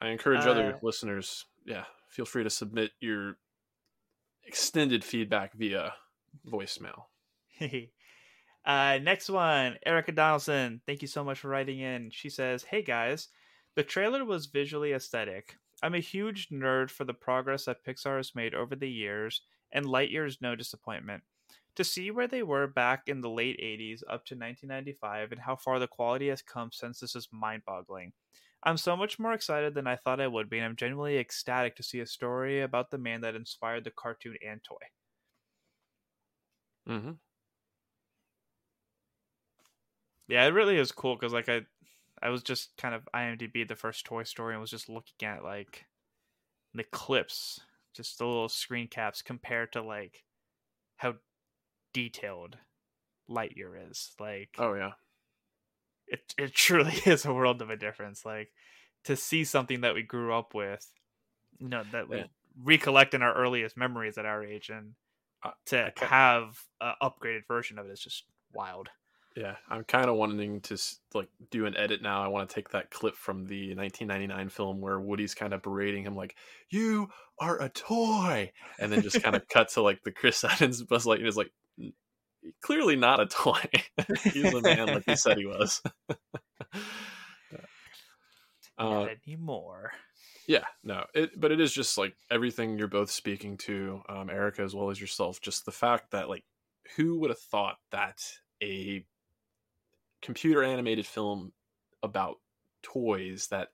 [0.00, 3.38] I encourage other Uh, listeners, yeah, feel free to submit your
[4.44, 5.94] extended feedback via
[6.46, 7.04] voicemail.
[8.66, 10.82] uh, next one, Erica Donaldson.
[10.86, 12.10] Thank you so much for writing in.
[12.10, 13.28] She says, Hey guys,
[13.74, 15.56] the trailer was visually aesthetic.
[15.82, 19.40] I'm a huge nerd for the progress that Pixar has made over the years,
[19.76, 21.22] and Lightyear is no disappointment.
[21.76, 25.56] To see where they were back in the late 80s up to 1995 and how
[25.56, 28.14] far the quality has come since this is mind boggling.
[28.62, 31.76] I'm so much more excited than I thought I would be, and I'm genuinely ecstatic
[31.76, 34.76] to see a story about the man that inspired the cartoon and toy.
[36.88, 37.12] Mm-hmm.
[40.28, 41.62] Yeah, it really is cool because like I,
[42.22, 45.44] I was just kind of IMDb the first Toy Story and was just looking at
[45.44, 45.84] like
[46.74, 47.60] the clips,
[47.96, 50.24] just the little screen caps compared to like
[50.96, 51.16] how
[51.92, 52.58] detailed
[53.30, 54.12] Lightyear is.
[54.20, 54.92] Like Oh yeah.
[56.06, 58.24] it, it truly is a world of a difference.
[58.24, 58.52] Like
[59.04, 60.86] to see something that we grew up with,
[61.58, 62.26] you know, that we Yeah.
[62.62, 64.94] recollect in our earliest memories at our age, and
[65.66, 68.88] to have an upgraded version of it is just wild.
[69.36, 70.78] Yeah, I'm kind of wanting to
[71.12, 72.22] like do an edit now.
[72.24, 76.04] I want to take that clip from the 1999 film where Woody's kind of berating
[76.04, 76.34] him like,
[76.70, 80.82] "You are a toy," and then just kind of cut to like the Chris Evans
[80.82, 81.52] Buzz Lightyear is like,
[82.62, 83.60] clearly not a toy.
[84.24, 85.82] He's a man like he said he was.
[88.78, 89.92] uh, Not anymore.
[90.48, 94.62] yeah, no, it, but it is just like everything you're both speaking to, um, Erica
[94.62, 95.40] as well as yourself.
[95.42, 96.44] Just the fact that like,
[96.96, 98.22] who would have thought that
[98.62, 99.04] a
[100.22, 101.52] computer animated film
[102.02, 102.36] about
[102.82, 103.68] toys that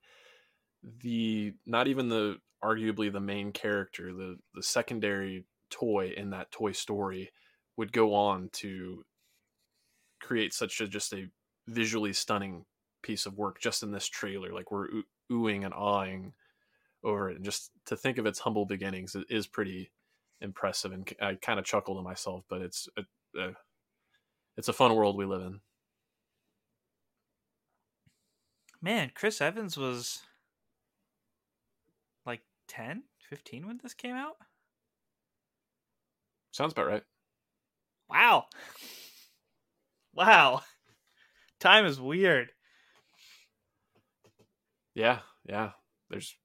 [1.00, 6.72] the not even the arguably the main character, the the secondary toy in that toy
[6.72, 7.30] story
[7.76, 9.04] would go on to
[10.20, 11.28] create such a just a
[11.68, 12.64] visually stunning
[13.02, 16.32] piece of work just in this trailer like we're oo- oohing and awing
[17.04, 17.36] over it.
[17.36, 19.90] And just to think of its humble beginnings it is pretty
[20.40, 23.02] impressive and i kind of chuckle to myself but it's a,
[23.40, 23.50] a,
[24.56, 25.60] it's a fun world we live in
[28.82, 30.22] Man, Chris Evans was
[32.26, 34.36] like 10, 15 when this came out.
[36.50, 37.02] sounds about right
[38.10, 38.46] Wow.
[40.14, 40.60] Wow.
[41.58, 42.50] Time is weird.
[44.94, 45.70] yeah yeah
[46.10, 46.36] there's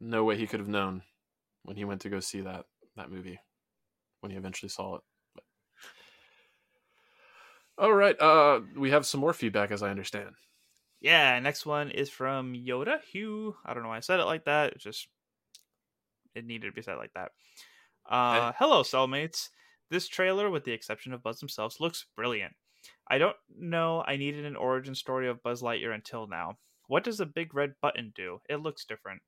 [0.00, 1.02] no way he could have known
[1.64, 3.40] when he went to go see that that movie
[4.20, 5.02] when he eventually saw it
[5.34, 5.44] but...
[7.76, 10.30] all right uh we have some more feedback as i understand
[11.00, 13.56] Yeah, next one is from Yoda Hugh.
[13.64, 14.72] I don't know why I said it like that.
[14.72, 15.08] It just
[16.34, 17.30] it needed to be said like that.
[18.08, 19.48] Uh, hello, cellmates.
[19.90, 22.54] This trailer, with the exception of Buzz themselves, looks brilliant.
[23.10, 24.04] I don't know.
[24.06, 26.58] I needed an origin story of Buzz Lightyear until now.
[26.88, 28.40] What does the big red button do?
[28.48, 29.22] It looks different.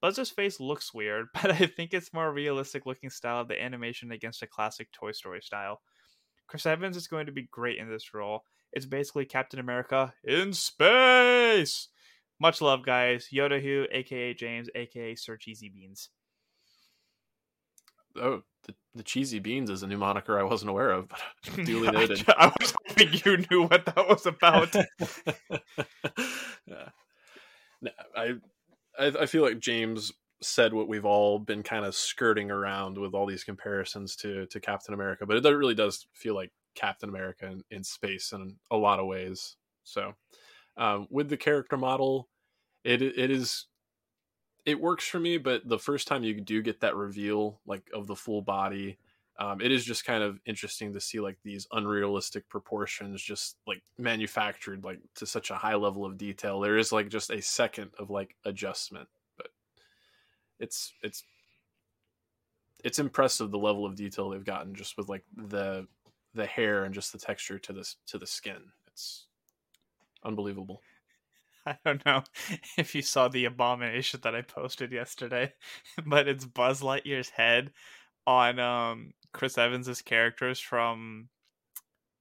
[0.00, 4.12] Buzz's face looks weird, but I think it's more realistic looking style of the animation
[4.12, 5.80] against a classic Toy Story style.
[6.46, 8.42] Chris Evans is going to be great in this role.
[8.72, 11.88] It's basically Captain America in space.
[12.40, 13.28] Much love, guys.
[13.32, 16.10] Yoda Who, aka James, aka Sir Cheesy Beans.
[18.20, 21.20] oh the, the cheesy beans is a new moniker i wasn't aware of but
[21.64, 24.74] duly I, noted I was hoping you knew what that was about.
[26.66, 26.88] yeah.
[27.80, 28.34] No, I,
[28.98, 33.14] I I feel like James said what we've all been kind of skirting around with
[33.14, 37.46] all these comparisons to to Captain America, but it really does feel like Captain America
[37.46, 39.56] in, in space in a lot of ways.
[39.84, 40.14] So,
[40.76, 42.28] um, with the character model,
[42.84, 43.66] it it is
[44.64, 45.38] it works for me.
[45.38, 48.98] But the first time you do get that reveal, like of the full body,
[49.38, 53.82] um, it is just kind of interesting to see like these unrealistic proportions just like
[53.96, 57.90] manufactured like to such a high level of detail there is like just a second
[57.98, 59.48] of like adjustment but
[60.58, 61.22] it's it's
[62.84, 65.86] it's impressive the level of detail they've gotten just with like the
[66.34, 68.62] the hair and just the texture to this to the skin
[68.92, 69.26] it's
[70.24, 70.82] unbelievable
[71.68, 72.22] I don't know
[72.78, 75.52] if you saw the abomination that I posted yesterday,
[76.06, 77.72] but it's Buzz Lightyear's head
[78.26, 81.28] on um Chris Evans's characters from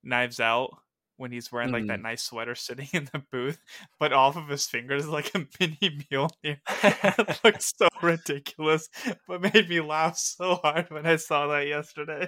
[0.04, 0.78] Knives Out
[1.18, 3.60] when he's wearing like that nice sweater sitting in the booth,
[4.00, 6.58] but off of his fingers is like a mini Mjolnir.
[6.64, 8.88] it looks so ridiculous,
[9.28, 12.28] but made me laugh so hard when I saw that yesterday.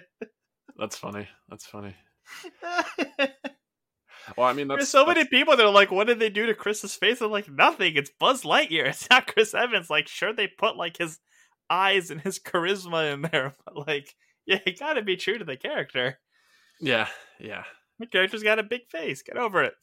[0.80, 1.96] That's funny that's funny
[4.38, 6.46] well i mean that's There's so many people that are like, "What did they do
[6.46, 7.96] to Chris's face?" I'm like, "Nothing.
[7.96, 8.86] It's Buzz Lightyear.
[8.90, 11.20] It's not Chris Evans." Like, sure, they put like his
[11.70, 14.14] eyes and his charisma in there, but like,
[14.46, 16.20] yeah, you got to be true to the character.
[16.80, 17.08] yeah
[17.40, 17.64] yeah
[18.00, 19.22] The character's got a big face.
[19.24, 19.74] Get over it.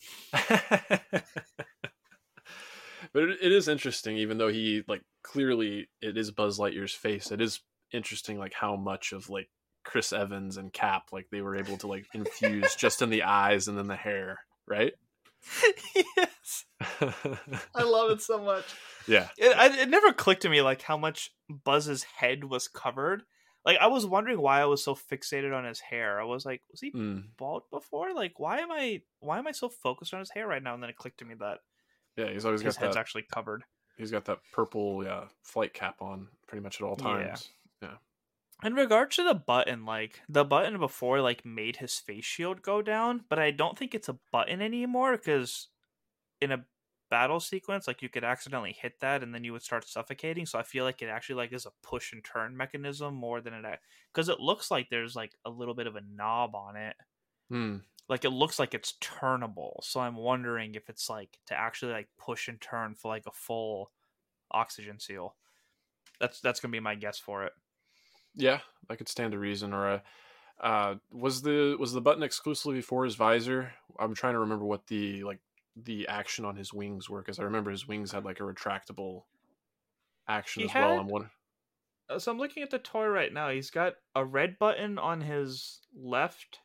[3.12, 7.30] but it, it is interesting even though he like clearly it is buzz lightyear's face
[7.30, 7.60] it is
[7.92, 9.48] interesting like how much of like
[9.86, 13.68] chris evans and cap like they were able to like infuse just in the eyes
[13.68, 14.92] and then the hair right
[15.94, 16.64] yes,
[17.74, 18.64] I love it so much.
[19.06, 23.22] yeah It, I, it never clicked to me like how much Buzz's head was covered.
[23.64, 26.20] Like, I was wondering why I was so fixated on his hair.
[26.20, 27.24] I was like, was he Mm.
[27.36, 28.12] bald before?
[28.14, 30.74] Like, why am I why am I so focused on his hair right now?
[30.74, 31.58] And then it clicked to me that
[32.16, 33.62] yeah he's always his got head's that actually covered.
[33.96, 37.50] he's got that purple yeah flight cap on pretty much at all times.
[37.82, 37.88] Yeah.
[37.88, 37.98] times
[38.64, 42.80] In regards to the button, like the button before, like made his face shield go
[42.82, 45.68] down, but I don't think it's a button anymore because
[46.40, 46.64] in a
[47.10, 50.46] battle sequence, like you could accidentally hit that and then you would start suffocating.
[50.46, 53.54] So I feel like it actually like is a push and turn mechanism more than
[53.54, 53.80] it
[54.12, 56.96] because it looks like there's like a little bit of a knob on it.
[57.50, 57.76] Hmm.
[58.08, 59.82] like it looks like it's turnable.
[59.82, 63.32] So I'm wondering if it's like to actually like push and turn for like a
[63.32, 63.92] full
[64.50, 65.36] oxygen seal.
[66.20, 67.52] That's that's gonna be my guess for it.
[68.36, 69.72] Yeah, I could stand a reason.
[69.72, 70.02] Or a
[70.60, 73.72] uh, was the was the button exclusively for his visor?
[73.98, 75.40] I'm trying to remember what the like
[75.76, 79.24] the action on his wings were because I remember his wings had like a retractable
[80.28, 80.98] action He as well.
[80.98, 81.30] I'm wondering.
[82.08, 83.50] Uh, So I'm looking at the toy right now.
[83.50, 86.60] He's got a red button on his left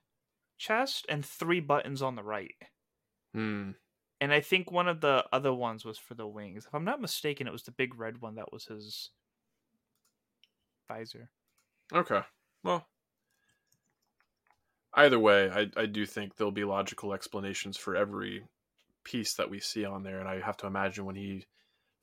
[0.57, 2.55] chest and three buttons on the right.
[3.33, 3.71] Hmm.
[4.21, 6.65] And I think one of the other ones was for the wings.
[6.67, 9.09] If I'm not mistaken, it was the big red one that was his
[10.87, 11.31] visor.
[11.91, 12.23] Okay.
[12.63, 12.89] Well,
[14.93, 18.47] either way, I I do think there'll be logical explanations for every
[19.03, 21.47] piece that we see on there, and I have to imagine when he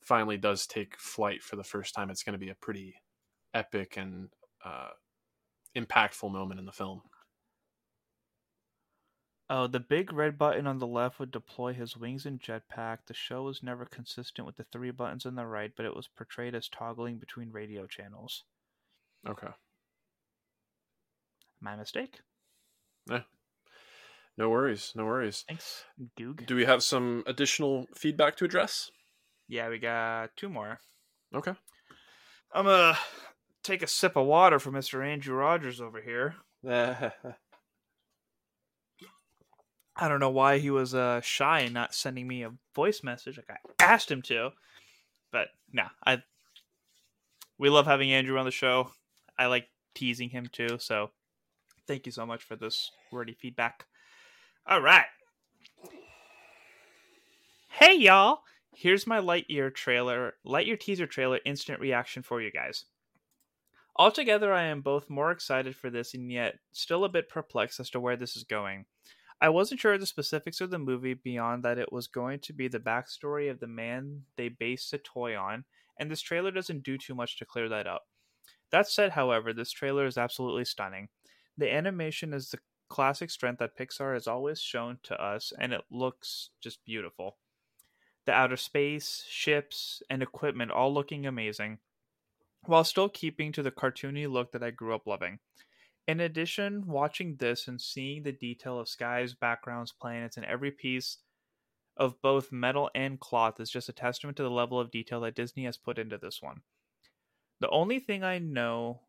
[0.03, 3.03] finally does take flight for the first time, it's going to be a pretty
[3.55, 4.33] epic and
[4.65, 4.91] uh,
[5.77, 7.03] impactful moment in the film.
[9.51, 13.05] Oh, the big red button on the left would deploy his wings and jetpack.
[13.05, 16.09] The show was never consistent with the three buttons on the right, but it was
[16.09, 18.47] portrayed as toggling between radio channels.
[19.27, 19.53] Okay.
[21.61, 22.21] My mistake.
[24.39, 24.93] No worries.
[24.95, 25.45] No worries.
[25.49, 25.85] Thanks,
[26.17, 26.47] Goog.
[26.47, 28.93] Do we have some additional feedback to address?
[29.49, 30.79] Yeah, we got two more.
[31.35, 31.55] Okay.
[32.55, 32.97] I'm gonna
[33.65, 35.05] take a sip of water from Mr.
[35.05, 36.37] Andrew Rogers over here.
[36.65, 37.13] I
[40.09, 43.51] don't know why he was uh, shy and not sending me a voice message like
[43.51, 44.51] I asked him to,
[45.33, 46.23] but no, I.
[47.59, 48.93] We love having Andrew on the show.
[49.37, 49.67] I like
[49.97, 51.11] teasing him too, so
[51.89, 53.87] thank you so much for this wordy feedback.
[54.67, 55.07] All right.
[57.71, 58.41] Hey y'all,
[58.75, 62.85] here's my Lightyear trailer, Lightyear teaser trailer instant reaction for you guys.
[63.97, 67.91] Altogether, I am both more excited for this and yet still a bit perplexed as
[67.91, 68.85] to where this is going.
[69.41, 72.53] I wasn't sure of the specifics of the movie beyond that it was going to
[72.53, 75.65] be the backstory of the man they based the toy on,
[75.99, 78.03] and this trailer doesn't do too much to clear that up.
[78.71, 81.09] That said, however, this trailer is absolutely stunning.
[81.59, 85.83] The animation is the classic strength that Pixar has always shown to us, and it
[85.91, 87.37] looks just beautiful.
[88.27, 91.81] The outer space, ships, and equipment all looking amazing,
[92.63, 95.41] while still keeping to the cartoony look that I grew up loving.
[96.07, 101.19] In addition, watching this and seeing the detail of skies, backgrounds, planets, and every piece
[101.97, 105.35] of both metal and cloth is just a testament to the level of detail that
[105.35, 106.63] Disney has put into this one.
[107.59, 109.08] The only thing I know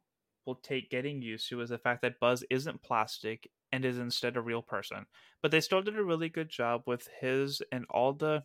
[0.50, 4.36] will take getting used to is the fact that Buzz isn't plastic and is instead
[4.36, 5.06] a real person.
[5.44, 8.44] But they still did a really good job with his and all the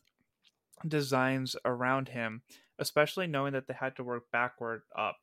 [0.87, 2.43] designs around him,
[2.79, 5.17] especially knowing that they had to work backward up.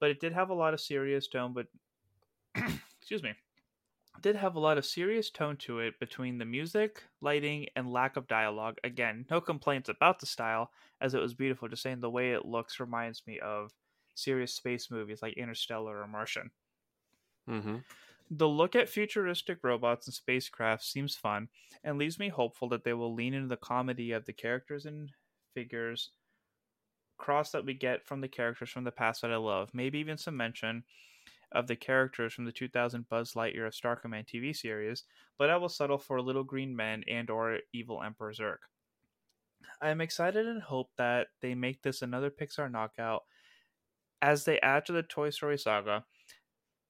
[0.00, 1.68] But it did have a lot of serious tone, but
[2.98, 3.34] excuse me,
[4.20, 8.16] did have a lot of serious tone to it between the music, lighting, and lack
[8.16, 8.78] of dialogue.
[8.82, 11.68] Again, no complaints about the style, as it was beautiful.
[11.68, 13.70] Just saying the way it looks reminds me of
[14.16, 16.50] serious space movies like Interstellar or Martian.
[17.48, 17.76] Mm-hmm.
[18.30, 21.48] The look at futuristic robots and spacecraft seems fun
[21.84, 25.10] and leaves me hopeful that they will lean into the comedy of the characters and
[25.54, 26.10] figures
[27.18, 29.70] cross that we get from the characters from the past that I love.
[29.72, 30.84] Maybe even some mention
[31.52, 35.04] of the characters from the 2000 Buzz Lightyear of Star Command TV series,
[35.38, 38.58] but I will settle for Little Green Men and or Evil Emperor Zurg.
[39.80, 43.24] I am excited and hope that they make this another Pixar knockout
[44.22, 46.04] as they add to the Toy Story saga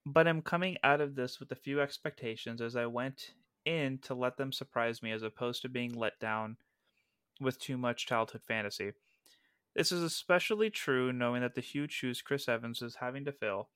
[0.07, 3.33] but I'm coming out of this with a few expectations as I went
[3.65, 6.59] in to let them surprise me as opposed to being let down
[7.41, 8.93] with too much childhood fantasy.
[9.75, 13.69] This is especially true knowing that the huge shoes Chris Evans is having to fill,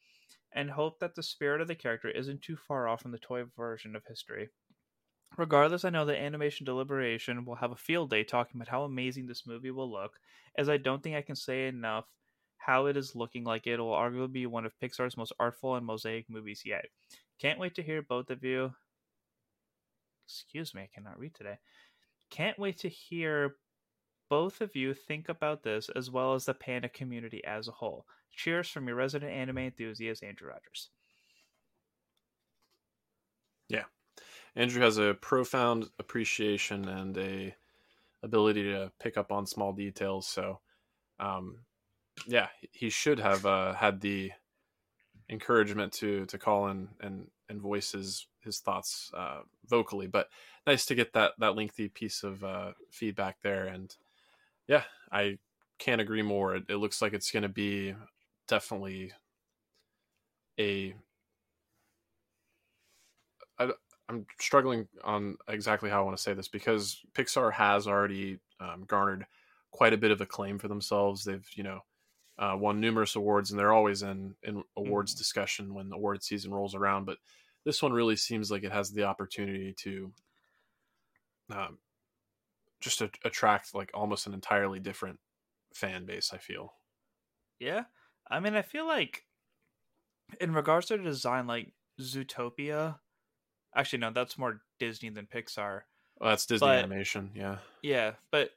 [0.53, 3.43] and hope that the spirit of the character isn't too far off from the toy
[3.57, 4.51] version of history.
[5.37, 9.27] Regardless, I know that Animation Deliberation will have a field day talking about how amazing
[9.27, 10.13] this movie will look,
[10.57, 12.07] as I don't think I can say enough
[12.61, 15.87] how it is looking like it will arguably be one of Pixar's most artful and
[15.87, 16.85] mosaic movies yet.
[17.41, 18.73] Can't wait to hear both of you.
[20.27, 21.59] Excuse me, I cannot read today.
[22.29, 23.57] Can't wait to hear
[24.29, 28.07] both of you think about this as well as the Panda community as a whole.
[28.37, 30.91] Cheers from your resident anime enthusiast, Andrew Rogers.
[33.69, 33.85] Yeah.
[34.55, 37.55] Andrew has a profound appreciation and a
[38.23, 40.27] ability to pick up on small details.
[40.27, 40.61] So,
[41.19, 41.57] um,
[42.27, 44.33] yeah, he should have uh, had the
[45.29, 50.07] encouragement to to call in and and voice his his thoughts uh, vocally.
[50.07, 50.29] But
[50.67, 53.67] nice to get that that lengthy piece of uh, feedback there.
[53.67, 53.95] And
[54.67, 55.39] yeah, I
[55.79, 56.55] can't agree more.
[56.57, 57.95] It, it looks like it's going to be
[58.49, 59.13] definitely
[60.59, 60.95] a
[63.59, 63.71] I,
[64.09, 68.85] I'm struggling on exactly how I want to say this because Pixar has already um,
[68.87, 69.27] garnered
[69.71, 71.25] quite a bit of acclaim for themselves.
[71.25, 71.81] They've you know
[72.41, 75.19] uh, won numerous awards, and they're always in in awards mm-hmm.
[75.19, 77.05] discussion when the award season rolls around.
[77.05, 77.19] But
[77.65, 80.11] this one really seems like it has the opportunity to
[81.55, 81.79] um,
[82.81, 85.21] just to attract like almost an entirely different
[85.75, 86.33] fan base.
[86.33, 86.73] I feel.
[87.59, 87.85] Yeah,
[88.29, 89.27] I mean, I feel like
[90.41, 92.99] in regards to the design, like Zootopia.
[93.77, 95.83] Actually, no, that's more Disney than Pixar.
[96.19, 97.59] Well, that's Disney but, animation, yeah.
[97.83, 98.51] Yeah, but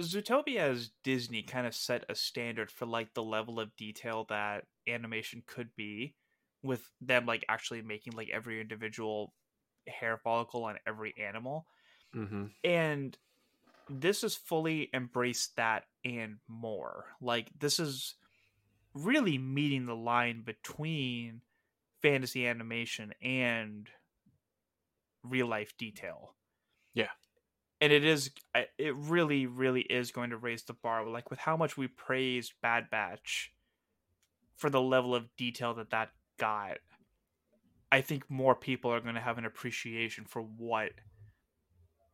[0.00, 4.64] Zootopia as Disney kind of set a standard for like the level of detail that
[4.88, 6.14] animation could be
[6.62, 9.32] with them like actually making like every individual
[9.86, 11.66] hair follicle on every animal.
[12.14, 12.46] Mm-hmm.
[12.64, 13.16] And
[13.88, 17.06] this has fully embraced that and more.
[17.20, 18.14] Like this is
[18.94, 21.42] really meeting the line between
[22.02, 23.88] fantasy animation and
[25.22, 26.34] real life detail.
[27.80, 28.30] And it is
[28.78, 32.52] it really really is going to raise the bar like with how much we praised
[32.60, 33.52] Bad Batch
[34.56, 36.78] for the level of detail that that got.
[37.90, 40.92] I think more people are going to have an appreciation for what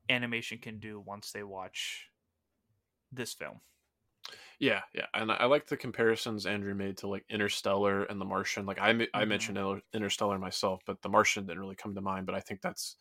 [0.08, 2.08] animation can do once they watch
[3.12, 3.60] this film.
[4.58, 8.64] Yeah, yeah, and I like the comparisons Andrew made to like Interstellar and The Martian.
[8.64, 9.04] Like I, mm-hmm.
[9.12, 9.58] I mentioned
[9.92, 12.24] Interstellar myself, but The Martian didn't really come to mind.
[12.24, 12.96] But I think that's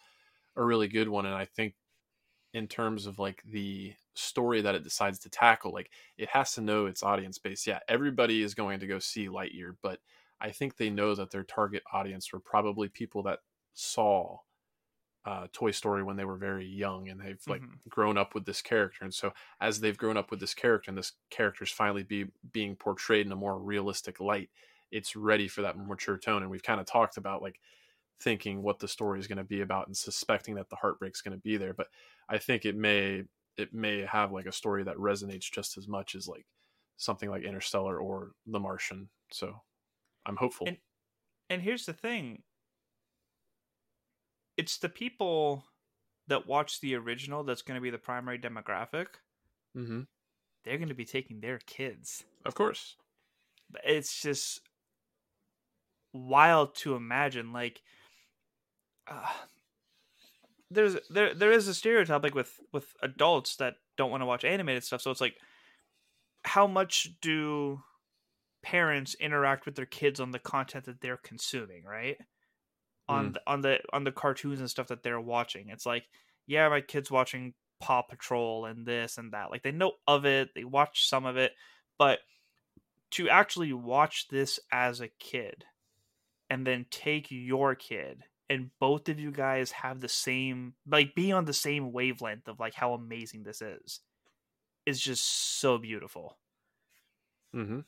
[0.57, 1.75] a really good one, and I think
[2.55, 6.61] in terms of like the story that it decides to tackle, like it has to
[6.61, 7.67] know its audience base.
[7.67, 9.99] Yeah, everybody is going to go see Lightyear, but
[10.39, 13.39] I think they know that their target audience were probably people that
[13.73, 14.37] saw
[15.25, 17.89] uh, Toy Story when they were very young and they've like mm-hmm.
[17.89, 19.03] grown up with this character.
[19.03, 22.77] And so as they've grown up with this character and this character's finally be being
[22.77, 24.49] portrayed in a more realistic light,
[24.91, 26.41] it's ready for that mature tone.
[26.41, 27.59] And we've kind of talked about like
[28.21, 31.37] thinking what the story is going to be about and suspecting that the heartbreak's going
[31.37, 31.73] to be there.
[31.73, 31.87] But
[32.29, 33.23] I think it may
[33.57, 36.45] it may have like a story that resonates just as much as like
[36.97, 39.09] something like Interstellar or The Martian.
[39.31, 39.61] So
[40.25, 40.67] I'm hopeful.
[40.67, 40.77] And,
[41.49, 42.43] and here's the thing
[44.57, 45.65] it's the people
[46.27, 49.07] that watch the original that's going to be the primary demographic.
[49.77, 50.01] Mm-hmm.
[50.63, 52.23] They're going to be taking their kids.
[52.45, 52.95] Of course.
[53.69, 54.61] But it's just
[56.13, 57.53] wild to imagine.
[57.53, 57.81] Like,
[59.07, 59.27] uh,
[60.71, 64.43] there's there there is a stereotype like with with adults that don't want to watch
[64.43, 65.01] animated stuff.
[65.01, 65.35] So it's like,
[66.43, 67.81] how much do
[68.63, 71.83] parents interact with their kids on the content that they're consuming?
[71.83, 72.17] Right
[73.07, 73.33] on mm.
[73.33, 75.69] the, on the on the cartoons and stuff that they're watching.
[75.69, 76.05] It's like,
[76.47, 79.51] yeah, my kids watching Paw Patrol and this and that.
[79.51, 81.53] Like they know of it, they watch some of it,
[81.97, 82.19] but
[83.11, 85.63] to actually watch this as a kid
[86.49, 91.31] and then take your kid and both of you guys have the same like be
[91.31, 94.01] on the same wavelength of like how amazing this is
[94.85, 96.37] is just so beautiful.
[97.55, 97.79] mm-hmm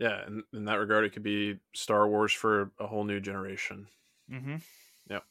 [0.00, 3.86] yeah, in, in that regard, it could be Star Wars for a whole new generation.
[4.32, 4.56] Mm-hmm.
[5.10, 5.24] Yep.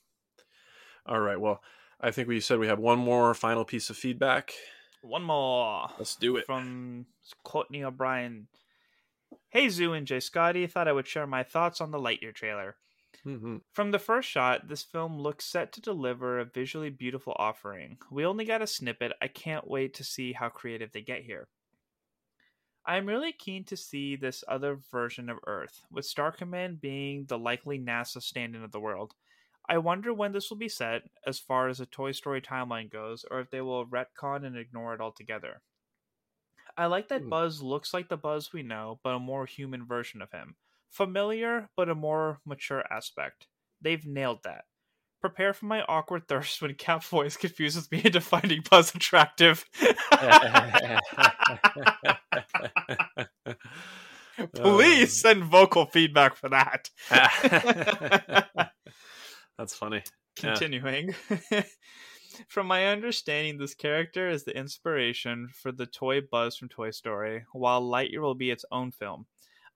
[1.07, 1.41] All right.
[1.41, 1.63] Well,
[1.99, 4.53] I think we said we have one more final piece of feedback.
[5.01, 5.87] One more.
[5.97, 6.45] Let's do it.
[6.45, 7.07] From
[7.43, 8.47] Courtney O'Brien.
[9.49, 10.67] Hey, Zoo and Jay Scotty.
[10.67, 12.75] Thought I would share my thoughts on the Lightyear trailer.
[13.25, 13.57] Mm-hmm.
[13.73, 17.97] From the first shot, this film looks set to deliver a visually beautiful offering.
[18.11, 19.13] We only got a snippet.
[19.21, 21.47] I can't wait to see how creative they get here.
[22.85, 27.37] I'm really keen to see this other version of Earth, with Star Command being the
[27.37, 29.13] likely NASA stand in of the world.
[29.67, 33.25] I wonder when this will be set, as far as the Toy Story timeline goes,
[33.29, 35.61] or if they will retcon and ignore it altogether.
[36.75, 37.29] I like that hmm.
[37.29, 40.55] Buzz looks like the Buzz we know, but a more human version of him.
[40.89, 43.47] Familiar, but a more mature aspect.
[43.81, 44.65] They've nailed that.
[45.21, 49.65] Prepare for my awkward thirst when Cap Voice confuses me into finding Buzz attractive.
[54.53, 56.89] Please um, send vocal feedback for that.
[59.57, 60.03] That's funny.
[60.37, 61.13] Continuing.
[61.51, 61.63] Yeah.
[62.47, 67.43] from my understanding, this character is the inspiration for the toy Buzz from Toy Story,
[67.51, 69.25] while Lightyear will be its own film.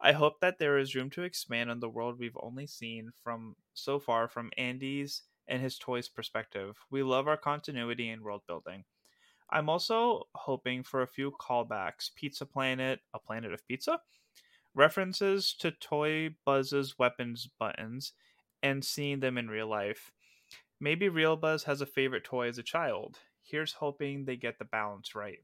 [0.04, 3.56] I hope that there is room to expand on the world we've only seen from
[3.74, 6.78] so far from Andy's and his toys perspective.
[6.91, 8.84] We love our continuity and world building.
[9.49, 14.01] I'm also hoping for a few callbacks Pizza Planet, a planet of pizza,
[14.76, 18.14] references to Toy Buzz's weapons buttons,
[18.62, 20.12] and seeing them in real life.
[20.80, 23.20] Maybe Real Buzz has a favorite toy as a child.
[23.41, 25.43] Here's hoping they get the balance right.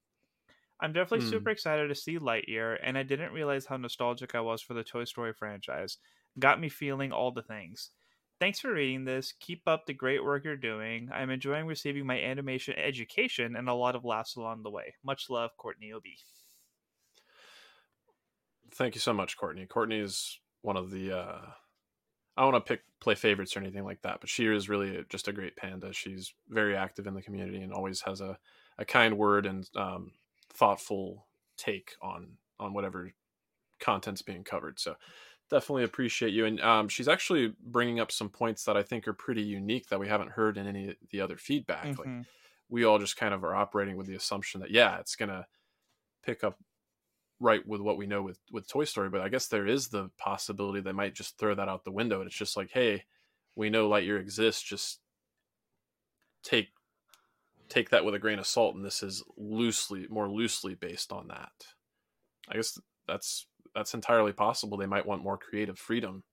[0.82, 1.32] I'm definitely hmm.
[1.32, 4.84] super excited to see Lightyear, and I didn't realize how nostalgic I was for the
[4.84, 5.98] Toy Story franchise.
[6.38, 7.92] Got me feeling all the things.
[8.40, 9.34] Thanks for reading this.
[9.42, 11.10] Keep up the great work you're doing.
[11.14, 14.94] I'm enjoying receiving my animation education and a lot of laughs along the way.
[15.04, 16.04] Much love, Courtney OB.
[18.74, 19.66] Thank you so much, Courtney.
[19.66, 21.18] Courtney is one of the.
[21.18, 21.42] Uh,
[22.38, 25.04] I don't want to pick play favorites or anything like that, but she is really
[25.10, 25.92] just a great panda.
[25.92, 28.38] She's very active in the community and always has a,
[28.78, 30.12] a kind word and um,
[30.50, 31.28] thoughtful
[31.58, 33.12] take on on whatever
[33.80, 34.80] content's being covered.
[34.80, 34.96] So
[35.50, 36.46] definitely appreciate you.
[36.46, 40.00] And um, she's actually bringing up some points that I think are pretty unique that
[40.00, 41.86] we haven't heard in any of the other feedback.
[41.86, 42.18] Mm-hmm.
[42.18, 42.26] Like
[42.70, 45.48] we all just kind of are operating with the assumption that yeah, it's gonna
[46.24, 46.60] pick up
[47.40, 49.10] right with what we know with with Toy Story.
[49.10, 52.20] But I guess there is the possibility they might just throw that out the window.
[52.20, 53.06] And it's just like, hey,
[53.56, 54.62] we know Lightyear exists.
[54.62, 55.00] Just
[56.44, 56.70] take
[57.70, 58.76] take that with a grain of salt.
[58.76, 61.52] And this is loosely more loosely based on that.
[62.50, 64.78] I guess that's that's entirely possible.
[64.78, 66.24] They might want more creative freedom.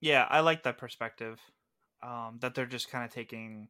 [0.00, 1.40] Yeah, I like that perspective.
[2.02, 3.68] Um, that they're just kind of taking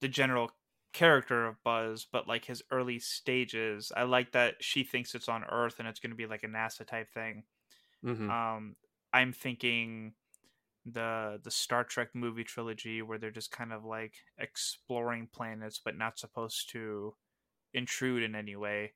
[0.00, 0.50] the general
[0.92, 3.92] character of Buzz, but like his early stages.
[3.94, 6.48] I like that she thinks it's on Earth and it's going to be like a
[6.48, 7.44] NASA type thing.
[8.04, 8.30] Mm-hmm.
[8.30, 8.76] Um,
[9.12, 10.14] I'm thinking
[10.86, 15.96] the the Star Trek movie trilogy where they're just kind of like exploring planets but
[15.98, 17.16] not supposed to
[17.74, 18.94] intrude in any way.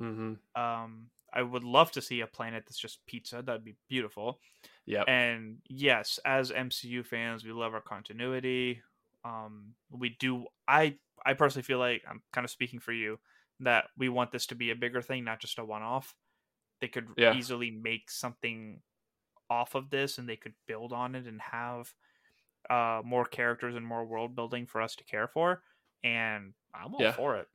[0.00, 0.34] mm-hmm.
[0.54, 3.42] Um, I would love to see a planet that's just pizza.
[3.42, 4.40] That'd be beautiful.
[4.86, 5.04] Yeah.
[5.06, 8.82] And yes, as MCU fans, we love our continuity.
[9.24, 10.46] Um, we do.
[10.68, 13.20] I I personally feel like I'm kind of speaking for you
[13.60, 16.14] that we want this to be a bigger thing, not just a one-off.
[16.80, 17.38] They could Yeah.
[17.38, 18.82] easily make something
[19.50, 21.94] off of this, and they could build on it and have
[22.70, 25.62] uh, more characters and more world building for us to care for.
[26.04, 27.16] And I'm all Yeah.
[27.16, 27.48] for it.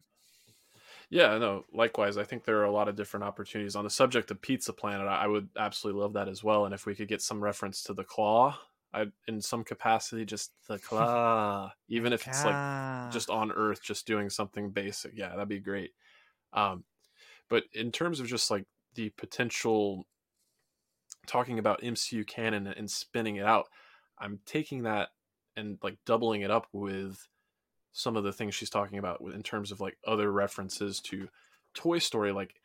[1.10, 2.18] Yeah, no, likewise.
[2.18, 3.76] I think there are a lot of different opportunities.
[3.76, 6.66] On the subject of Pizza Planet, I would absolutely love that as well.
[6.66, 8.58] And if we could get some reference to the claw,
[8.94, 12.60] I in some capacity, just the claw, even if it's like
[13.10, 15.94] just on Earth, just doing something basic, yeah, that'd be great.
[16.54, 16.86] Um,
[17.50, 20.08] but in terms of just like the potential
[21.26, 23.68] talking about MCU canon and spinning it out,
[24.20, 25.10] I'm taking that
[25.56, 27.28] and like doubling it up with
[27.92, 31.30] some of the things she's talking about with- in terms of like other references to
[31.74, 32.32] Toy Story.
[32.32, 32.56] Like,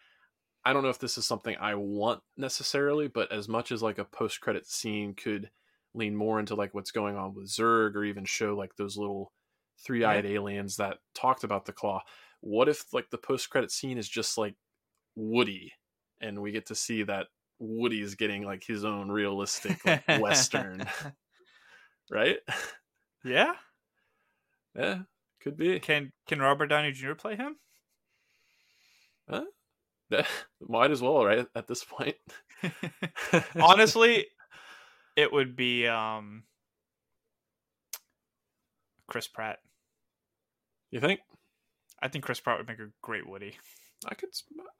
[0.64, 3.98] I don't know if this is something I want necessarily, but as much as like
[3.98, 5.50] a post credit scene could
[5.94, 9.32] lean more into like what's going on with Zurg or even show like those little
[9.78, 12.02] three eyed aliens that talked about the claw.
[12.40, 14.54] What if like the post credit scene is just like
[15.14, 15.72] Woody
[16.20, 17.28] and we get to see that
[17.58, 20.86] Woody is getting like his own realistic like, western,
[22.10, 22.38] right?
[23.24, 23.52] yeah.
[24.76, 25.00] Yeah,
[25.42, 25.80] could be.
[25.80, 27.14] Can can Robert Downey Jr.
[27.14, 27.56] play him?
[29.28, 29.44] Huh?
[30.68, 31.46] Might as well, right?
[31.54, 32.16] At this point.
[33.60, 34.26] Honestly,
[35.16, 36.44] it would be um
[39.08, 39.58] Chris Pratt.
[40.90, 41.20] you think?
[42.00, 43.56] I think Chris Pratt would make a great Woody.
[44.06, 44.30] I could.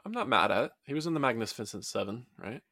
[0.05, 0.73] I'm not mad at it.
[0.85, 2.63] He was in the Magnificent Seven, right?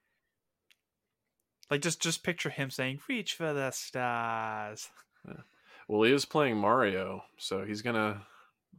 [1.71, 4.89] Like just just picture him saying "Reach for the stars."
[5.89, 8.23] Well, he is playing Mario, so he's gonna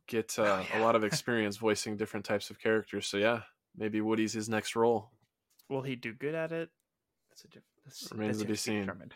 [0.08, 3.08] get uh, Oh, a lot of experience voicing different types of characters.
[3.08, 3.42] So yeah,
[3.76, 5.10] maybe Woody's his next role.
[5.70, 6.70] Will he do good at it?
[7.30, 8.80] That's a diff- that's, Remains that's to be seen.
[8.82, 9.14] determined.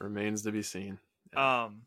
[0.00, 0.98] Remains to be seen.
[1.36, 1.82] Um.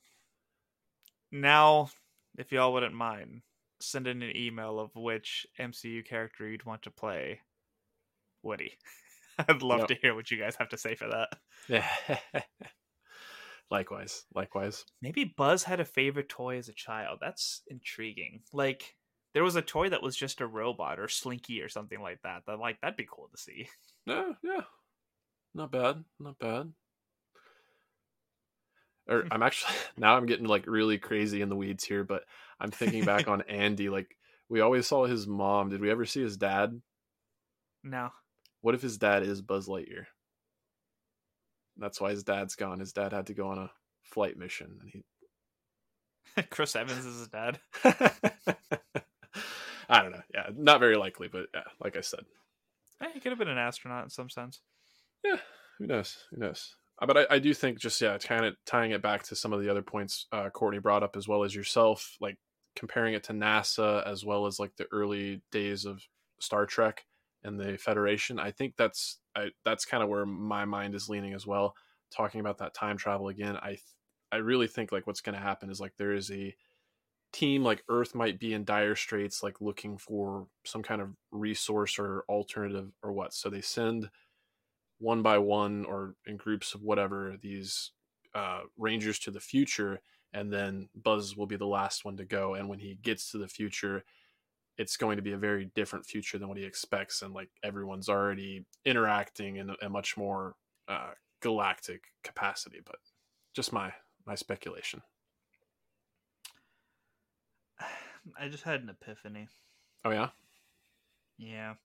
[1.32, 1.89] Now,
[2.38, 3.41] if y'all wouldn't mind,
[3.80, 7.41] send in an email of which MCU character you'd want to play
[8.41, 8.73] Woody.
[9.39, 9.88] I'd love Yep.
[9.89, 11.30] to hear what you guys have to say for that.
[11.67, 11.88] Yeah.
[13.71, 14.86] likewise, likewise.
[15.01, 17.19] Maybe Buzz had a favorite toy as a child.
[17.21, 18.41] That's intriguing.
[18.53, 18.95] Like
[19.34, 22.43] there was a toy that was just a robot or Slinky or something like that.
[22.47, 23.67] That like that'd be cool to see.
[24.05, 24.61] Yeah, yeah.
[25.53, 26.03] Not bad.
[26.19, 26.71] Not bad.
[29.07, 32.23] Or er, I'm actually now I'm getting like really crazy in the weeds here, but
[32.60, 33.89] I'm thinking back on Andy.
[33.89, 34.16] Like
[34.49, 35.70] we always saw his mom.
[35.70, 36.82] Did we ever see his dad?
[37.84, 38.10] No.
[38.62, 40.06] What if his dad is Buzz Lightyear?
[41.78, 42.80] That's why his dad's gone.
[42.80, 43.72] His dad had to go on a
[44.03, 45.03] flight mission, and he
[46.49, 47.60] Chris Evans is his dad.
[49.88, 50.22] I don't know.
[50.34, 52.22] Yeah, not very likely, but yeah, like I said,
[53.01, 54.62] Eh, he could have been an astronaut in some sense.
[55.24, 55.38] yeah,
[55.78, 56.18] who knows?
[56.32, 56.76] Who knows?
[57.00, 59.54] Uh, But I, I do think just yeah, kind of tying it back to some
[59.54, 62.38] of the other points uh, Courtney brought up as well as yourself, like
[62.76, 66.02] comparing it to NASA as well as like the early days of
[66.39, 67.06] Star Trek
[67.43, 68.39] and the Federation.
[68.39, 71.76] I think that's I, that's kind of where my mind is leaning as well.
[72.16, 73.78] Talking about that time travel again, I
[74.32, 76.56] I really think like what's going to happen is like there is a
[77.32, 82.00] team like Earth might be in dire straits, like looking for some kind of resource
[82.00, 83.34] or alternative or what.
[83.34, 84.10] So they send
[85.00, 87.91] one by one or in groups of whatever these
[88.34, 90.02] uh, Rangers to the future,
[90.34, 92.56] and then Buzz will be the last one to go.
[92.56, 94.04] And when he gets to the future,
[94.78, 98.10] it's going to be a very different future than what he expects, and like everyone's
[98.10, 100.56] already interacting in a, much more
[100.88, 102.80] uh, galactic capacity.
[102.86, 102.98] But
[103.54, 103.93] just my
[104.26, 105.02] my speculation.
[108.39, 109.48] I just had an epiphany.
[110.04, 110.30] Oh yeah.
[111.38, 111.76] Yeah.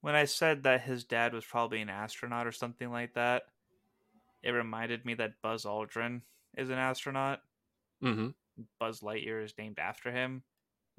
[0.00, 3.42] When I said that his dad was probably an astronaut or something like that,
[4.42, 6.22] it reminded me that Buzz Aldrin
[6.56, 7.40] is an astronaut.
[8.02, 8.28] Mm-hmm.
[8.78, 10.42] Buzz Lightyear is named after him.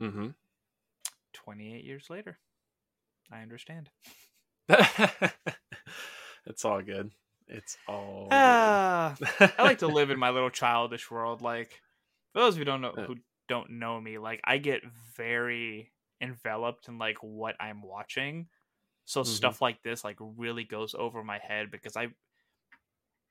[0.02, 0.30] Mm-hmm.
[1.34, 2.38] 28 years later.
[3.32, 3.90] I understand.
[6.46, 7.12] it's all good.
[7.48, 8.28] It's all.
[8.30, 8.34] Good.
[9.58, 11.42] I like to live in my little childish world.
[11.42, 11.82] Like,
[12.34, 13.16] for those who don't know who
[13.48, 14.82] don't know me, like I get
[15.18, 15.92] very
[16.22, 18.48] enveloped in like what I'm watching.
[19.10, 19.50] So Mhm.
[19.50, 22.10] stuff like this like really goes over my head because I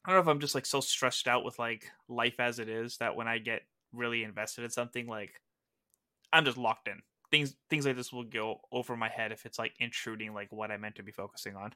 [0.04, 2.68] I don't know if I'm just like so stressed out with like life as it
[2.68, 3.62] is that when I get
[3.92, 5.40] really invested in something like
[6.32, 7.02] I'm just locked in.
[7.30, 10.70] Things things like this will go over my head if it's like intruding like what
[10.72, 11.74] I meant to be focusing on.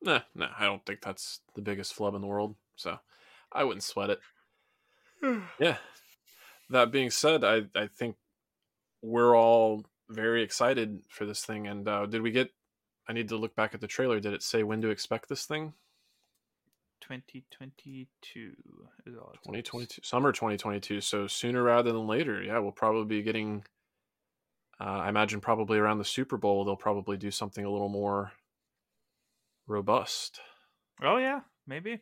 [0.00, 2.56] Nah, nah, I don't think that's the biggest flub in the world.
[2.76, 2.98] So
[3.52, 4.20] I wouldn't sweat it.
[5.58, 5.78] yeah.
[6.70, 8.16] That being said, I, I think
[9.02, 11.66] we're all very excited for this thing.
[11.66, 12.50] And uh, did we get?
[13.08, 14.20] I need to look back at the trailer.
[14.20, 15.72] Did it say when to expect this thing?
[17.00, 18.52] 2022
[19.06, 21.00] is all 2022, summer 2022.
[21.00, 22.42] So sooner rather than later.
[22.42, 23.64] Yeah, we'll probably be getting.
[24.80, 28.32] Uh, I imagine probably around the Super Bowl they'll probably do something a little more
[29.66, 30.40] robust.
[31.02, 32.00] Oh yeah, maybe.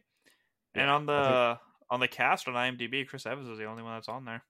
[0.74, 1.22] and on the
[1.58, 4.42] think- on the cast on IMDb, Chris Evans is the only one that's on there.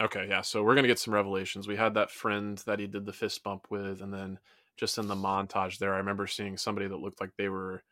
[0.00, 0.40] Okay, yeah.
[0.40, 1.68] So we're gonna get some revelations.
[1.68, 4.38] We had that friend that he did the fist bump with, and then
[4.76, 7.82] just in the montage there, I remember seeing somebody that looked like they were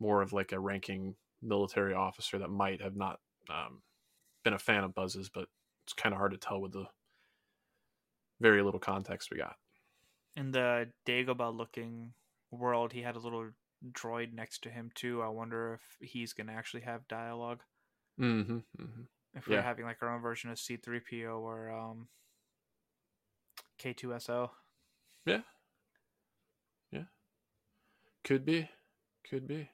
[0.00, 3.82] more of like a ranking military officer that might have not um,
[4.42, 5.48] been a fan of Buzz's, but
[5.84, 6.86] it's kind of hard to tell with the
[8.40, 9.56] very little context we got.
[10.36, 12.14] In the Dagobah looking
[12.50, 13.50] world, he had a little
[13.92, 15.22] droid next to him too.
[15.22, 17.62] I wonder if he's gonna actually have dialogue.
[18.20, 19.02] Mm-hmm, mm-hmm.
[19.38, 19.62] If we're Yeah.
[19.62, 22.08] having like our own version of C3PO or um
[23.78, 24.50] K2SO.
[25.24, 25.42] Yeah.
[26.90, 27.04] Yeah.
[28.24, 28.68] Could be,
[29.28, 29.70] could be.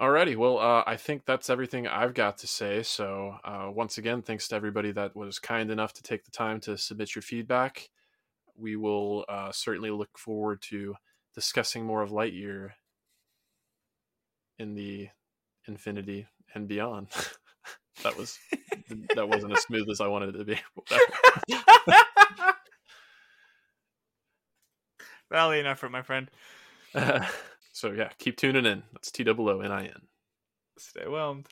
[0.00, 2.82] Alrighty, well, uh, I think that's everything I've got to say.
[2.82, 6.58] So, uh, once again, thanks to everybody that was kind enough to take the time
[6.60, 7.90] to submit your feedback.
[8.56, 10.96] We will uh, certainly look forward to
[11.34, 12.72] discussing more of Lightyear
[14.58, 15.10] in the
[15.66, 17.08] infinity and beyond.
[18.02, 18.38] that was
[19.14, 20.58] that wasn't as smooth as I wanted it to be.
[25.30, 26.30] Valiant effort, my friend.
[27.72, 28.82] so yeah, keep tuning in.
[28.92, 30.02] That's T O O N I N.
[30.78, 31.48] Stay whelmed.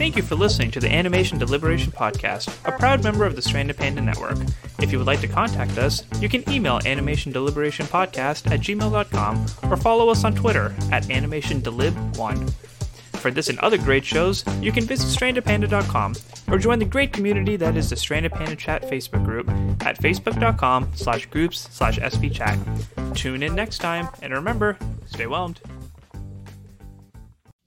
[0.00, 3.76] Thank you for listening to the Animation Deliberation Podcast, a proud member of the Stranded
[3.76, 4.38] Panda Network.
[4.80, 10.08] If you would like to contact us, you can email animationdeliberationpodcast at gmail.com or follow
[10.08, 12.79] us on Twitter at animationdelib1.
[13.20, 16.14] For this and other great shows, you can visit strandedpanda.com
[16.48, 19.48] or join the great community that is the Stranded Panda Chat Facebook group
[19.84, 23.14] at facebook.com slash groups slash spchat.
[23.14, 25.60] Tune in next time, and remember, stay whelmed.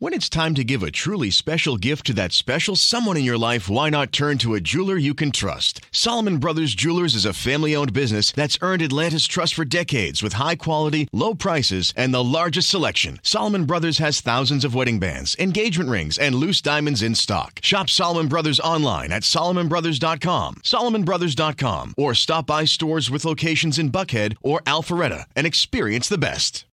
[0.03, 3.37] When it's time to give a truly special gift to that special someone in your
[3.37, 5.79] life, why not turn to a jeweler you can trust?
[5.93, 10.33] Solomon Brothers Jewelers is a family owned business that's earned Atlanta's trust for decades with
[10.33, 13.17] high quality, low prices, and the largest selection.
[13.23, 17.61] Solomon Brothers has thousands of wedding bands, engagement rings, and loose diamonds in stock.
[17.63, 24.35] Shop Solomon Brothers online at solomonbrothers.com, solomonbrothers.com, or stop by stores with locations in Buckhead
[24.41, 26.65] or Alpharetta and experience the best.